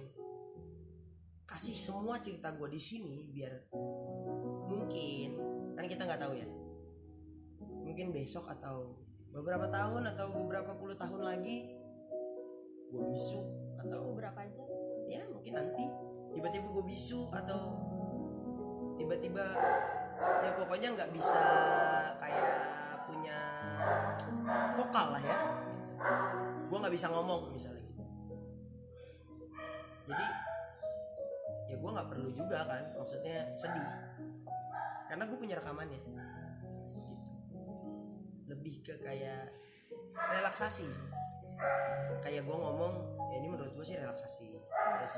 kasih 1.47 1.79
semua 1.79 2.19
cerita 2.19 2.51
gue 2.59 2.67
di 2.67 2.81
sini 2.81 3.31
biar 3.31 3.71
mungkin 4.67 5.29
kan 5.79 5.85
kita 5.87 6.03
nggak 6.09 6.21
tahu 6.25 6.35
ya. 6.35 6.49
Mungkin 7.87 8.11
besok 8.11 8.51
atau 8.51 8.99
beberapa 9.31 9.69
tahun 9.69 10.11
atau 10.17 10.33
beberapa 10.33 10.75
puluh 10.75 10.97
tahun 10.97 11.21
lagi 11.23 11.77
gue 12.91 13.03
bisu 13.13 13.41
atau 13.85 14.17
berapa 14.17 14.41
aja? 14.41 14.65
Ya 15.07 15.23
mungkin 15.29 15.55
nanti 15.55 15.85
tiba-tiba 16.35 16.67
gue 16.73 16.85
bisu 16.85 17.31
atau 17.33 17.79
tiba-tiba 18.97 19.47
ya 20.17 20.51
pokoknya 20.57 20.89
nggak 20.97 21.11
bisa 21.13 21.43
kayak 22.21 22.57
punya 23.05 23.39
vokal 24.75 25.07
lah 25.17 25.23
ya. 25.23 25.39
Gue 26.67 26.79
nggak 26.81 26.95
bisa 26.95 27.07
ngomong 27.13 27.53
misalnya 27.53 27.83
gitu. 27.85 28.05
Jadi 30.07 30.27
ya 31.67 31.77
gue 31.77 31.91
nggak 31.91 32.09
perlu 32.09 32.31
juga 32.33 32.65
kan 32.65 32.85
maksudnya 32.97 33.53
sedih. 33.55 33.87
Karena 35.07 35.25
gue 35.29 35.39
punya 35.39 35.55
rekamannya. 35.61 36.01
Lebih 38.47 38.75
ke 38.87 38.95
kayak 39.03 39.53
relaksasi 40.17 40.89
kayak 42.21 42.45
gue 42.45 42.57
ngomong 42.57 43.17
ya 43.33 43.41
ini 43.41 43.49
menurut 43.49 43.73
gue 43.73 43.87
sih 43.87 43.97
relaksasi. 43.97 44.51
Terus 45.01 45.15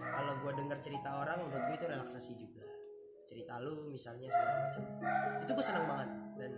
kalau 0.00 0.32
gue 0.40 0.52
dengar 0.56 0.78
cerita 0.80 1.20
orang 1.20 1.46
menurut 1.46 1.62
gue 1.68 1.76
itu 1.78 1.86
relaksasi 1.88 2.32
juga 2.38 2.63
cerita 3.34 3.58
lu 3.58 3.90
misalnya 3.90 4.30
segala 4.30 4.70
macam. 4.70 4.82
Itu 5.42 5.50
gue 5.58 5.66
seneng 5.66 5.86
banget 5.90 6.10
dan 6.38 6.52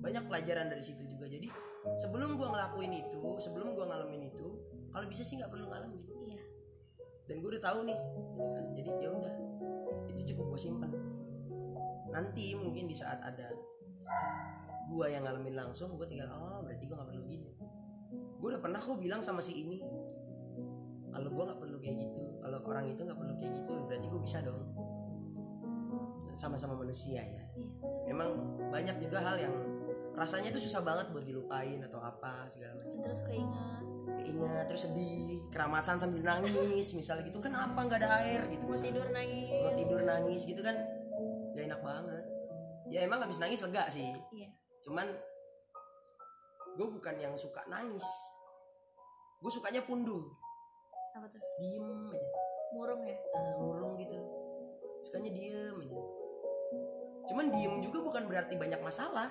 banyak 0.00 0.24
pelajaran 0.24 0.66
dari 0.72 0.80
situ 0.80 1.04
juga. 1.04 1.28
Jadi 1.28 1.52
sebelum 2.00 2.40
gue 2.40 2.48
ngelakuin 2.48 2.92
itu 2.96 3.20
sebelum 3.44 3.76
gue 3.76 3.84
ngalamin 3.84 4.32
itu 4.32 4.46
kalau 4.88 5.04
bisa 5.04 5.20
sih 5.20 5.36
nggak 5.36 5.52
perlu 5.52 5.68
ngalamin. 5.68 6.00
Iya. 6.24 6.40
Dan 7.28 7.44
gue 7.44 7.50
udah 7.52 7.62
tahu 7.68 7.78
nih 7.84 7.98
gitu 8.32 8.48
kan. 8.56 8.64
Jadi 8.72 8.90
ya 9.04 9.08
udah 9.12 9.34
itu 10.08 10.22
cukup 10.32 10.56
gue 10.56 10.60
simpen. 10.64 10.90
Nanti 12.08 12.56
mungkin 12.56 12.88
di 12.88 12.96
saat 12.96 13.20
ada 13.20 13.52
gue 14.88 15.06
yang 15.12 15.28
ngalamin 15.28 15.52
langsung 15.52 15.92
gue 16.00 16.08
tinggal 16.08 16.32
oh 16.32 16.64
berarti 16.64 16.88
gue 16.88 16.96
nggak 16.96 17.10
perlu 17.12 17.22
gini. 17.28 17.52
Gue 18.40 18.48
udah 18.56 18.62
pernah 18.64 18.80
kok 18.80 18.96
bilang 18.96 19.20
sama 19.20 19.44
si 19.44 19.52
ini 19.60 19.84
kalau 21.16 21.32
gue 21.32 21.44
nggak 21.48 21.60
perlu 21.60 21.76
kayak 21.80 21.96
gitu 21.96 22.22
kalau 22.44 22.58
orang 22.68 22.84
itu 22.92 23.00
nggak 23.00 23.16
perlu 23.16 23.34
kayak 23.40 23.52
gitu 23.56 23.74
berarti 23.88 24.06
gue 24.12 24.20
bisa 24.20 24.38
dong 24.44 24.75
sama-sama 26.36 26.76
manusia 26.76 27.24
ya. 27.24 27.32
Iya. 27.32 27.44
Memang 28.12 28.28
banyak 28.68 28.96
juga 29.00 29.24
hal 29.24 29.40
yang 29.40 29.54
rasanya 30.16 30.52
itu 30.52 30.68
susah 30.68 30.84
banget 30.84 31.08
buat 31.12 31.24
dilupain 31.24 31.80
atau 31.80 32.00
apa 32.00 32.44
segala 32.52 32.76
macam. 32.76 33.00
Terus 33.00 33.20
keingat. 33.24 33.84
Keinget 34.22 34.64
terus 34.68 34.82
sedih 34.88 35.44
keramasan 35.48 35.96
sambil 35.96 36.20
nangis 36.22 36.92
misalnya 36.92 37.24
gitu. 37.28 37.40
Kenapa 37.40 37.76
nggak 37.80 38.00
ada 38.04 38.10
air 38.20 38.44
gitu 38.52 38.64
mau 38.68 38.76
misalnya. 38.76 38.92
tidur 38.92 39.08
nangis. 39.12 39.60
Mau 39.64 39.72
tidur 39.72 40.00
nangis 40.04 40.42
gitu 40.44 40.60
kan 40.60 40.76
gak 41.56 41.64
enak 41.72 41.80
banget. 41.80 42.24
Ya 42.92 42.98
emang 43.02 43.18
habis 43.24 43.40
nangis 43.40 43.64
lega 43.64 43.88
sih. 43.88 44.12
Iya. 44.36 44.52
Cuman 44.84 45.08
gue 46.76 46.88
bukan 46.92 47.14
yang 47.16 47.32
suka 47.40 47.64
nangis. 47.72 48.04
Gue 49.40 49.52
sukanya 49.52 49.80
pundung. 49.84 50.36
Apa 51.16 51.26
tuh? 51.32 51.40
Diem 51.60 52.12
aja. 52.12 52.28
Murung 52.76 53.00
ya? 53.08 53.16
Eh, 53.16 53.54
murung 53.56 53.96
gitu. 53.96 54.16
Sukanya 55.00 55.32
diem 55.32 55.76
aja 55.80 56.25
cuman 57.26 57.50
diem 57.50 57.82
juga 57.82 57.98
bukan 58.02 58.24
berarti 58.30 58.54
banyak 58.54 58.80
masalah. 58.80 59.30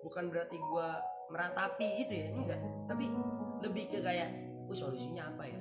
Bukan 0.00 0.32
berarti 0.32 0.56
gue 0.56 0.88
meratapi 1.28 1.88
gitu 2.04 2.14
ya 2.16 2.28
enggak. 2.32 2.60
Tapi 2.88 3.04
lebih 3.60 3.84
ke 3.92 3.98
kayak 4.00 4.28
oh 4.68 4.76
solusinya 4.76 5.28
apa 5.28 5.44
ya? 5.48 5.60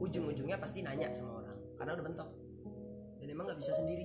Ujung-ujungnya 0.00 0.60
pasti 0.60 0.84
nanya 0.84 1.08
sama 1.12 1.40
orang 1.40 1.58
karena 1.80 1.92
udah 1.96 2.04
mentok. 2.04 2.30
Dan 3.20 3.26
emang 3.32 3.44
nggak 3.48 3.60
bisa 3.60 3.72
sendiri. 3.72 4.04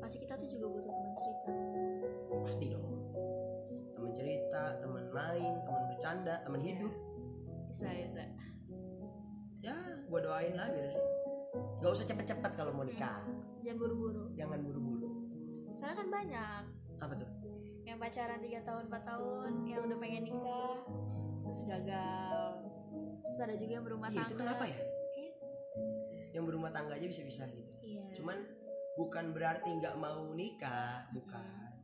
Pasti 0.00 0.16
kita 0.16 0.40
tuh 0.40 0.48
juga 0.48 0.66
butuh 0.72 0.92
teman 0.92 1.12
cerita. 1.16 1.52
Pasti 2.40 2.64
dong. 2.72 2.86
Teman 3.96 4.12
cerita 4.16 4.62
teman 4.80 5.04
main 5.12 5.52
teman 5.68 5.82
bercanda 5.92 6.34
teman 6.40 6.60
hidup. 6.64 6.92
Bisa 7.68 7.92
bisa. 7.92 8.24
Ya 9.60 9.76
gue 10.08 10.20
doain 10.24 10.56
lah 10.56 10.72
biar 10.72 11.19
nggak 11.54 11.90
usah 11.90 12.06
cepet-cepet 12.06 12.52
kalau 12.54 12.72
mau 12.74 12.86
nikah. 12.86 13.26
Jangan 13.64 13.78
buru-buru. 13.78 14.24
Jangan 14.38 14.58
buru-buru. 14.62 15.10
Soalnya 15.74 15.96
kan 15.96 16.08
banyak. 16.08 16.62
Apa 17.00 17.14
tuh? 17.16 17.30
Yang 17.82 17.98
pacaran 17.98 18.38
3 18.38 18.68
tahun 18.68 18.84
4 18.92 19.10
tahun 19.10 19.50
yang 19.66 19.80
udah 19.88 19.98
pengen 19.98 20.22
nikah 20.28 20.78
terus 21.50 21.60
gagal. 21.66 22.42
Terus 23.26 23.38
ada 23.42 23.54
juga 23.58 23.72
yang 23.74 23.84
berumah 23.86 24.08
iya 24.10 24.22
tangga. 24.22 24.30
itu 24.30 24.34
kenapa 24.38 24.64
ya? 24.66 24.78
Iya. 24.78 25.32
yang 26.30 26.44
berumah 26.46 26.70
tangga 26.70 26.94
aja 26.94 27.06
bisa-bisa 27.10 27.42
gitu. 27.50 27.72
Iya. 27.82 28.02
Cuman 28.14 28.38
bukan 28.94 29.34
berarti 29.34 29.70
nggak 29.82 29.98
mau 29.98 30.30
nikah 30.30 31.10
bukan. 31.10 31.74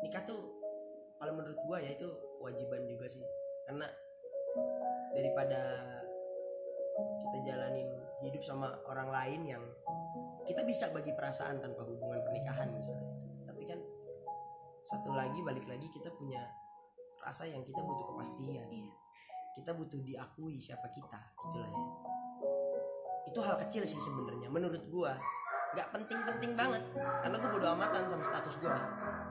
Nikah 0.00 0.22
tuh 0.24 0.40
kalau 1.20 1.36
menurut 1.36 1.60
gua 1.68 1.82
ya 1.84 1.92
itu 1.92 2.08
kewajiban 2.40 2.88
juga 2.88 3.04
sih. 3.10 3.20
Karena 3.68 3.84
daripada 5.12 5.60
ngejalanin 7.34 7.88
hidup 8.24 8.42
sama 8.42 8.74
orang 8.88 9.08
lain 9.12 9.40
yang 9.46 9.62
kita 10.48 10.64
bisa 10.64 10.90
bagi 10.90 11.12
perasaan 11.12 11.60
tanpa 11.60 11.84
hubungan 11.84 12.24
pernikahan 12.24 12.72
misalnya. 12.72 13.12
Tapi 13.44 13.62
kan 13.68 13.78
satu 14.88 15.12
lagi 15.12 15.38
balik 15.44 15.68
lagi 15.68 15.86
kita 15.92 16.08
punya 16.16 16.40
rasa 17.20 17.44
yang 17.44 17.60
kita 17.62 17.80
butuh 17.84 18.06
kepastian. 18.14 18.68
Iya. 18.68 18.92
kita 19.58 19.74
butuh 19.74 19.98
diakui 20.06 20.54
siapa 20.62 20.86
kita 20.86 21.18
gitulah 21.34 21.66
ya. 21.66 21.86
Itu 23.26 23.42
hal 23.42 23.58
kecil 23.58 23.82
sih 23.82 23.98
sebenarnya 23.98 24.46
menurut 24.46 24.86
gua. 24.86 25.18
Nggak 25.74 25.88
penting-penting 25.98 26.54
banget 26.54 26.82
karena 26.94 27.36
gua 27.42 27.50
bodo 27.50 27.66
amatan 27.74 28.06
sama 28.06 28.22
status 28.22 28.54
gua. 28.62 28.78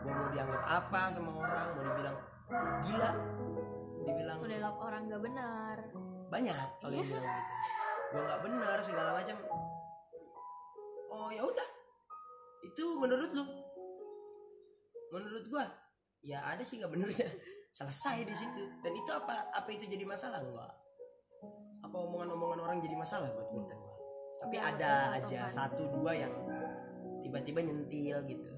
Gua 0.03 0.11
mau 0.11 0.27
dianggap 0.27 0.63
apa 0.67 1.01
sama 1.15 1.31
orang 1.31 1.67
mau 1.79 1.83
dibilang 1.87 2.17
gila 2.83 3.11
dibilang 4.03 4.37
Udah 4.39 4.57
nggak 4.59 4.75
orang 4.79 5.01
gak 5.07 5.21
benar. 5.23 5.77
Banyak 6.27 6.67
kalau 6.83 6.93
yang 6.93 7.07
bilang 7.07 7.23
gitu. 7.23 7.53
Gua 8.07 8.21
nggak 8.23 8.41
benar 8.43 8.77
segala 8.79 9.09
macam. 9.15 9.37
Oh 11.11 11.29
ya 11.31 11.41
udah. 11.43 11.69
Itu 12.63 12.83
menurut 12.99 13.31
lu? 13.35 13.45
Menurut 15.11 15.45
gua 15.51 15.65
ya 16.23 16.43
ada 16.43 16.63
sih 16.63 16.79
nggak 16.79 16.91
benernya 16.91 17.29
selesai 17.77 18.27
di 18.27 18.35
situ. 18.35 18.63
Dan 18.83 18.91
itu 18.95 19.11
apa 19.11 19.51
apa 19.55 19.69
itu 19.71 19.87
jadi 19.87 20.03
masalah? 20.03 20.43
Enggak 20.43 20.87
apa 21.87 21.95
omongan-omongan 22.03 22.59
orang 22.67 22.77
jadi 22.83 22.95
masalah 22.99 23.31
buat 23.31 23.47
enggak 23.53 23.79
tapi 24.37 24.55
Enggak, 24.61 24.77
ada 24.77 24.91
aja 25.17 25.41
satu 25.49 25.89
dua 25.97 26.13
yang 26.13 26.29
tiba-tiba 27.25 27.59
nyentil 27.65 28.21
gitu. 28.29 28.49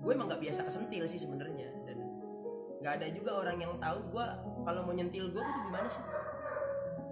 Gue 0.00 0.16
emang 0.16 0.32
nggak 0.32 0.40
biasa 0.40 0.64
kesentil 0.64 1.04
sih 1.04 1.20
sebenarnya. 1.20 1.68
Dan 1.84 1.98
nggak 2.80 2.92
ada 3.02 3.06
juga 3.12 3.30
orang 3.44 3.56
yang 3.60 3.72
tahu 3.76 4.00
gue 4.16 4.26
kalau 4.64 4.80
mau 4.88 4.94
nyentil 4.96 5.28
gue 5.28 5.42
tuh 5.44 5.56
gimana 5.68 5.88
sih 5.90 6.04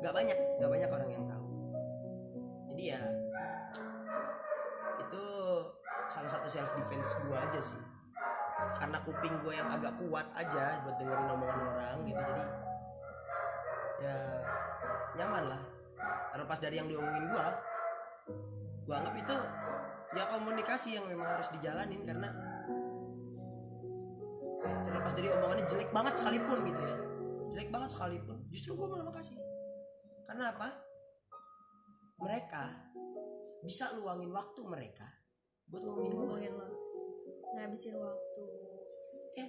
nggak 0.04 0.12
banyak 0.12 0.38
nggak 0.60 0.68
banyak 0.68 0.90
orang 0.92 1.08
yang 1.08 1.24
tahu. 1.24 1.48
Jadi 2.68 2.82
ya 2.92 3.00
itu 5.00 5.24
salah 6.12 6.28
satu 6.28 6.44
self 6.44 6.76
defense 6.76 7.16
gue 7.24 7.32
aja 7.32 7.56
sih. 7.56 7.80
Karena 8.76 9.00
kuping 9.00 9.32
gue 9.40 9.56
yang 9.56 9.64
agak 9.72 9.96
kuat 9.96 10.28
aja 10.36 10.84
buat 10.84 11.00
dengerin 11.00 11.32
omongan 11.32 11.60
orang 11.72 11.96
gitu 12.04 12.20
jadi 12.20 12.44
ya 14.04 14.16
nyaman 15.24 15.56
lah. 15.56 15.62
Terlepas 16.36 16.58
dari 16.60 16.76
yang 16.76 16.88
diomongin 16.92 17.24
gue 17.24 17.46
gue 18.84 18.92
anggap 18.92 19.16
itu 19.16 19.36
ya 20.20 20.28
komunikasi 20.28 21.00
yang 21.00 21.08
memang 21.08 21.32
harus 21.32 21.48
dijalanin 21.48 22.04
karena 22.04 22.28
terlepas 24.84 25.16
dari 25.16 25.32
omongannya 25.32 25.64
jelek 25.64 25.88
banget 25.96 26.12
sekalipun 26.20 26.58
gitu 26.68 26.80
ya. 26.84 26.96
Jelek 27.56 27.68
banget 27.72 27.88
sekalipun. 27.96 28.36
Justru 28.52 28.76
gue 28.76 28.84
malah 28.84 29.08
makasih 29.08 29.40
karena 30.28 30.44
apa? 30.52 30.68
Mereka 32.20 32.64
bisa 33.64 33.92
luangin 33.96 34.30
waktu 34.32 34.60
mereka 34.64 35.08
buat 35.68 35.80
ngomongin 35.80 36.12
gue 36.12 36.20
Ngomongin 36.20 36.52
lo. 36.52 36.68
Ngabisin 37.54 37.96
waktu. 37.96 38.44
ya. 39.34 39.46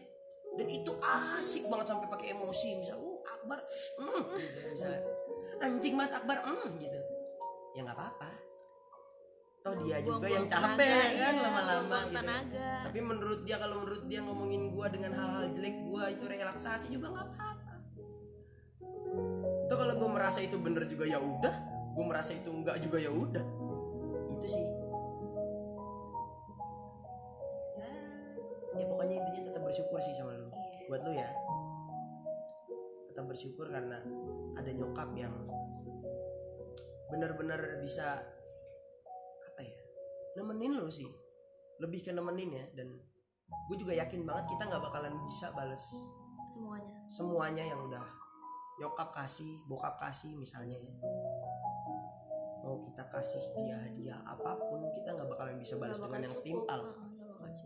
Dan 0.56 0.68
itu 0.72 0.92
asik 1.04 1.68
banget 1.68 1.92
sampai 1.92 2.08
pakai 2.08 2.32
emosi 2.32 2.80
misal 2.80 2.96
uh 2.96 3.20
akbar 3.26 3.60
mm, 4.00 4.24
gitu 4.40 4.60
misalnya 4.72 5.02
anjing 5.60 5.94
banget 6.00 6.14
akbar 6.22 6.38
mm, 6.46 6.70
gitu. 6.80 7.00
Ya 7.76 7.84
nggak 7.84 7.98
apa-apa. 7.98 8.32
Toh 9.66 9.74
dia 9.82 9.98
juga 10.06 10.30
yang 10.30 10.46
tenaga, 10.46 10.78
capek 10.78 11.10
kan 11.18 11.34
iya, 11.34 11.42
lama-lama 11.42 11.96
buang-buang 11.96 12.06
gitu. 12.06 12.18
tenaga. 12.22 12.70
tapi 12.86 13.00
menurut 13.02 13.40
dia 13.46 13.58
kalau 13.58 13.76
menurut 13.82 14.04
dia 14.06 14.20
ngomongin 14.22 14.64
gua 14.70 14.88
dengan 14.94 15.12
hal-hal 15.18 15.46
jelek 15.50 15.76
gua 15.90 16.04
itu 16.14 16.24
relaksasi 16.26 16.86
juga 16.94 17.08
nggak 17.14 17.28
apa-apa 17.34 17.55
kalau 19.86 20.02
gua 20.02 20.17
merasa 20.17 20.41
itu 20.41 20.58
bener 20.58 20.89
juga 20.89 21.06
ya 21.06 21.21
udah. 21.21 21.56
Gua 21.93 22.06
merasa 22.10 22.34
itu 22.34 22.50
enggak 22.50 22.82
juga 22.82 22.98
ya 22.98 23.13
udah. 23.13 23.45
Itu 24.34 24.48
sih. 24.50 24.65
Ya, 27.78 27.89
ya 28.82 28.86
pokoknya 28.89 29.21
intinya 29.21 29.41
tetap 29.54 29.62
bersyukur 29.62 30.02
sih 30.02 30.17
sama 30.17 30.34
lu. 30.34 30.50
Iya. 30.50 30.89
buat 30.89 31.02
lu 31.06 31.12
ya. 31.13 31.30
Tetap 33.13 33.26
bersyukur 33.30 33.69
karena 33.69 34.02
ada 34.58 34.69
nyokap 34.74 35.13
yang 35.13 35.34
benar-benar 37.13 37.78
bisa 37.78 38.26
apa 39.54 39.62
ya 39.62 39.78
nemenin 40.41 40.82
lu 40.82 40.89
sih. 40.89 41.13
Lebih 41.78 42.10
ke 42.10 42.10
nemenin 42.10 42.50
ya 42.58 42.65
dan 42.74 42.89
gue 43.69 43.78
juga 43.78 43.93
yakin 43.93 44.26
banget 44.26 44.50
kita 44.50 44.65
nggak 44.65 44.82
bakalan 44.82 45.13
bisa 45.30 45.54
bales 45.54 45.93
Semuanya. 46.50 46.98
semuanya 47.06 47.63
yang 47.65 47.80
udah 47.89 48.06
nyokap 48.76 49.16
kasih 49.16 49.64
bokap 49.72 49.96
kasih 50.00 50.36
misalnya 50.36 50.76
ya 50.76 50.94
mau 52.66 52.82
kita 52.82 53.06
kasih 53.14 53.44
dia 53.62 53.78
hadiah 53.78 54.20
apa 54.26 54.58
pun 54.58 54.82
kita 54.98 55.14
nggak 55.14 55.30
bakalan 55.30 55.56
bisa 55.62 55.78
balas 55.78 56.02
dengan 56.02 56.26
yang 56.26 56.34
setimpal. 56.34 56.82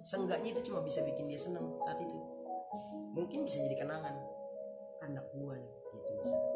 Seenggaknya 0.04 0.54
itu 0.54 0.62
cuma 0.70 0.84
bisa 0.84 1.00
bikin 1.08 1.32
dia 1.32 1.40
seneng 1.40 1.66
saat 1.88 1.98
itu. 2.04 2.20
Mungkin 3.16 3.48
bisa 3.48 3.64
jadi 3.64 3.80
kenangan 3.80 4.12
anak 5.08 5.26
gua 5.34 5.56
nih 5.56 5.74
gitu 5.96 6.10
misalnya. 6.20 6.52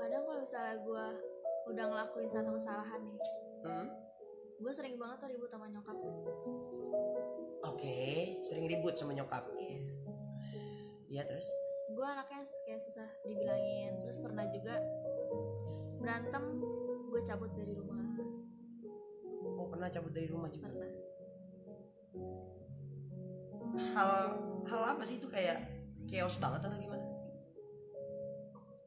Kadang 0.00 0.22
kalau 0.24 0.40
misalnya 0.40 0.76
gue 0.80 1.04
udah 1.70 1.84
ngelakuin 1.92 2.26
satu 2.32 2.50
kesalahan 2.56 3.00
nih, 3.04 3.18
Hmm? 3.62 3.86
gue 4.58 4.72
sering 4.74 4.98
banget 4.98 5.22
tuh 5.22 5.28
ribut 5.30 5.50
sama 5.52 5.70
nyokap. 5.70 5.94
Oke, 7.62 8.00
sering 8.42 8.66
ribut 8.66 8.98
sama 8.98 9.14
nyokap. 9.14 9.46
Iya. 9.54 9.78
Iya 11.12 11.22
terus? 11.30 11.46
Gue 12.02 12.10
anaknya 12.10 12.42
kayak 12.66 12.82
susah 12.82 13.06
dibilangin. 13.22 13.94
Terus 14.02 14.18
pernah 14.18 14.42
juga 14.50 14.74
berantem, 16.02 16.58
gue 17.14 17.20
cabut 17.22 17.46
dari 17.54 17.78
rumah. 17.78 18.02
Oh 19.54 19.70
pernah 19.70 19.86
cabut 19.86 20.10
dari 20.10 20.26
rumah 20.26 20.50
juga. 20.50 20.66
Pernah. 20.66 20.90
Hal 23.94 24.10
hal 24.66 24.82
apa 24.98 25.06
sih 25.06 25.22
itu 25.22 25.30
kayak 25.30 25.62
chaos 26.10 26.42
banget 26.42 26.66
atau 26.66 26.74
gimana? 26.74 27.06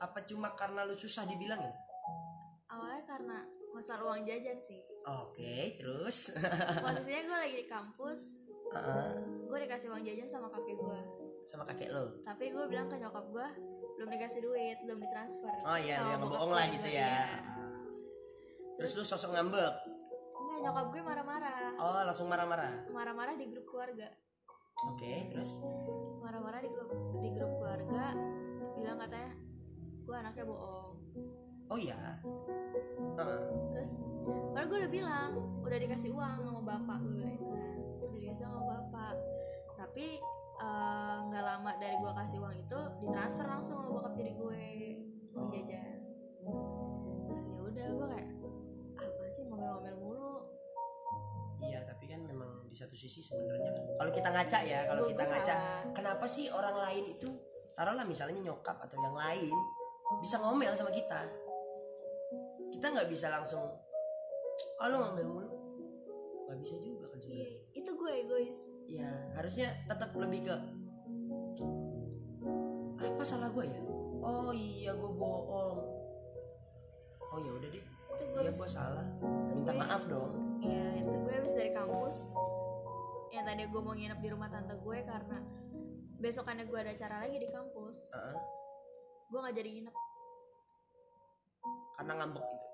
Apa 0.04 0.20
cuma 0.28 0.52
karena 0.52 0.84
lu 0.84 1.00
susah 1.00 1.24
dibilangin? 1.24 1.72
Awalnya 2.68 3.04
karena 3.08 3.48
masalah 3.72 4.12
uang 4.12 4.28
jajan 4.28 4.60
sih. 4.60 4.84
Oke, 5.08 5.80
terus? 5.80 6.36
Posisinya 6.84 7.22
gue 7.32 7.38
lagi 7.48 7.56
di 7.64 7.68
kampus, 7.72 8.44
Heeh, 8.76 9.12
gue 9.48 9.58
dikasih 9.64 9.88
uang 9.88 10.04
jajan 10.04 10.28
sama 10.28 10.52
kakek 10.52 10.76
gue. 10.76 11.25
Sama 11.46 11.64
kakek 11.70 11.94
lo. 11.94 12.22
Tapi 12.26 12.50
gue 12.50 12.66
bilang 12.66 12.90
ke 12.90 12.98
nyokap 12.98 13.26
gue, 13.30 13.48
belum 14.02 14.10
dikasih 14.12 14.42
duit, 14.42 14.78
belum 14.84 14.98
ditransfer. 15.00 15.56
Oh 15.64 15.78
iya, 15.78 16.02
bokap 16.02 16.20
ngebohong 16.26 16.52
lah 16.52 16.66
gitu 16.74 16.88
ya. 16.90 17.06
iya. 17.06 17.16
Terus 18.76 18.92
lu 19.00 19.04
sosok 19.08 19.32
ngambek. 19.32 19.74
Enggak, 20.36 20.60
nyokap 20.68 20.86
gue 20.92 21.02
marah-marah. 21.06 21.72
Oh, 21.80 22.02
langsung 22.04 22.28
marah-marah. 22.28 22.90
Marah-marah 22.92 23.34
di 23.40 23.46
grup 23.48 23.66
keluarga. 23.70 24.10
Oke, 24.92 25.32
terus? 25.32 25.64
Marah-marah 26.20 26.60
di 26.60 26.68
grup 26.68 26.92
di 27.24 27.30
grup 27.32 27.52
keluarga, 27.62 28.12
bilang 28.76 29.00
katanya 29.00 29.32
gue 30.06 30.16
anaknya 30.16 30.44
bohong. 30.44 30.92
Oh 31.72 31.80
iya. 31.80 32.20
Heeh. 33.18 33.42
Terus, 33.74 33.90
baru 34.54 34.66
gue 34.70 34.80
udah 34.86 34.92
bilang, 34.92 35.30
udah 35.64 35.78
dikasih 35.80 36.12
uang 36.14 36.38
sama 36.44 36.62
bapak 36.62 37.00
gue. 37.10 37.32
Udah 38.06 38.20
dikasih 38.20 38.44
sama 38.46 38.62
bapak. 38.70 39.16
Tapi 39.80 40.20
eh, 40.58 41.16
nggak 41.26 41.44
lama 41.44 41.72
dari 41.76 41.96
gue 41.96 42.12
kasih 42.14 42.38
uang 42.40 42.56
itu 42.56 42.80
ditransfer 43.00 43.44
langsung 43.44 43.80
sama 43.80 43.90
bokap 43.90 44.14
tiri 44.14 44.34
gue 44.34 44.62
uang 45.32 45.48
Oh. 45.48 45.52
jajan. 45.52 46.00
Terus 47.26 47.42
ya 47.44 47.60
udah 47.60 47.86
gue 47.92 48.08
kayak 48.08 48.30
apa 48.96 49.24
sih 49.28 49.44
ngomel-ngomel 49.44 49.96
mulu. 49.98 50.34
Iya, 51.60 51.84
tapi 51.84 52.06
kan 52.06 52.22
memang 52.22 52.64
di 52.66 52.76
satu 52.76 52.94
sisi 52.94 53.20
sebenarnya 53.20 53.72
kan 53.72 53.84
kalau 53.98 54.12
kita 54.12 54.30
ngaca 54.30 54.60
ya, 54.64 54.80
kalau 54.86 55.02
kita 55.08 55.24
ngaca, 55.24 55.44
salah. 55.56 55.82
kenapa 55.92 56.26
sih 56.26 56.48
orang 56.48 56.76
lain 56.78 57.06
itu 57.12 57.28
taruhlah 57.74 58.06
misalnya 58.06 58.40
nyokap 58.42 58.80
atau 58.80 58.96
yang 58.96 59.12
lain 59.12 59.56
bisa 60.20 60.38
ngomel 60.38 60.72
sama 60.72 60.92
kita. 60.92 61.28
Kita 62.70 62.86
nggak 62.86 63.08
bisa 63.08 63.28
langsung 63.28 63.64
oh 64.80 64.88
lu 64.88 64.98
ngomel 65.02 65.26
mulu. 65.26 65.52
Nggak 66.46 66.58
bisa 66.62 66.76
juga 66.78 67.06
kan 67.10 67.18
Iya, 67.18 67.24
sebenarnya. 67.26 67.60
itu 67.74 67.92
gue 67.92 68.12
egois. 68.14 68.60
Iya, 69.36 69.44
harusnya 69.44 69.68
tetap 69.86 70.16
lebih 70.16 70.48
ke 70.48 70.56
apa 72.96 73.20
salah 73.22 73.52
gue 73.52 73.68
ya? 73.68 73.80
Oh 74.24 74.50
iya 74.50 74.96
gue 74.96 75.12
bohong. 75.12 75.80
Oh 77.28 77.38
ya 77.38 77.52
udah 77.52 77.68
deh, 77.68 77.84
Itu 77.84 78.24
gue 78.24 78.40
iya 78.40 78.48
habis- 78.48 78.56
gue 78.58 78.70
salah. 78.72 79.04
Minta 79.52 79.70
gue- 79.70 79.76
maaf 79.78 80.08
dong. 80.08 80.32
Iya, 80.64 81.04
itu 81.04 81.12
gue 81.20 81.34
habis 81.36 81.52
dari 81.52 81.72
kampus. 81.72 82.16
Yang 83.30 83.44
tadi 83.46 83.64
gue 83.68 83.82
mau 83.84 83.92
nginep 83.92 84.20
di 84.22 84.30
rumah 84.32 84.48
tante 84.48 84.72
gue 84.74 84.98
karena 85.04 85.38
besokannya 86.16 86.64
gue 86.64 86.80
ada 86.80 86.92
acara 86.92 87.16
lagi 87.22 87.36
di 87.38 87.50
kampus. 87.50 88.16
Heeh, 88.16 88.38
Gue 89.28 89.40
nggak 89.42 89.56
jadi 89.58 89.70
nginep. 89.70 89.96
karena 91.96 92.14
ngambek 92.14 92.44
gitu. 92.46 92.68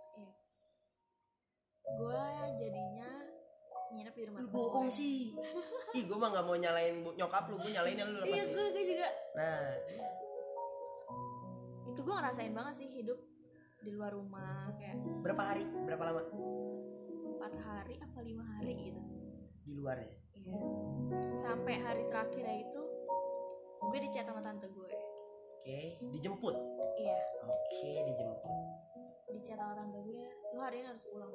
Gue 1.91 2.25
jadinya 2.55 3.09
nginep 3.91 4.15
di 4.15 4.23
rumah 4.27 4.39
Lu 4.41 4.47
bohong 4.49 4.87
sih. 4.87 5.35
Ih, 5.97 6.03
gue 6.07 6.17
mah 6.17 6.29
gak 6.31 6.45
mau 6.47 6.55
nyalain 6.55 7.03
bu- 7.03 7.15
nyokap 7.15 7.51
lu, 7.51 7.59
gue 7.59 7.71
nyalain 7.71 7.97
lu 7.99 8.19
lepas 8.23 8.37
Iya, 8.39 8.43
gue, 8.47 8.65
gue 8.71 8.83
juga. 8.95 9.07
Nah. 9.35 9.67
Itu 11.91 11.99
gue 12.01 12.13
ngerasain 12.15 12.53
banget 12.55 12.73
sih 12.79 12.87
hidup 12.87 13.19
di 13.81 13.91
luar 13.91 14.13
rumah 14.13 14.71
kayak 14.77 15.01
berapa 15.25 15.41
hari? 15.43 15.63
Berapa 15.83 16.03
lama? 16.07 16.21
Empat 17.35 17.53
hari 17.59 17.95
apa 17.99 18.19
lima 18.21 18.43
hari 18.45 18.73
gitu. 18.77 19.01
Di 19.65 19.73
luar 19.75 19.97
ya? 19.99 20.11
Iya. 20.37 20.57
Sampai 21.35 21.81
hari 21.81 22.05
terakhir 22.07 22.43
ya 22.45 22.55
itu 22.61 22.81
gue 23.81 23.99
dicat 24.07 24.23
sama 24.29 24.39
tante 24.39 24.69
gue 24.69 24.87
oke 25.61 25.81
dijemput? 26.13 26.55
Iya. 26.95 27.17
Oke 27.43 27.91
dijemput. 28.07 28.39
Dicat 29.33 29.57
sama 29.57 29.73
tante 29.73 29.99
gue 29.99 30.23
lo 30.53 30.59
hari 30.61 30.79
ini 30.79 30.87
harus 30.87 31.03
pulang 31.09 31.33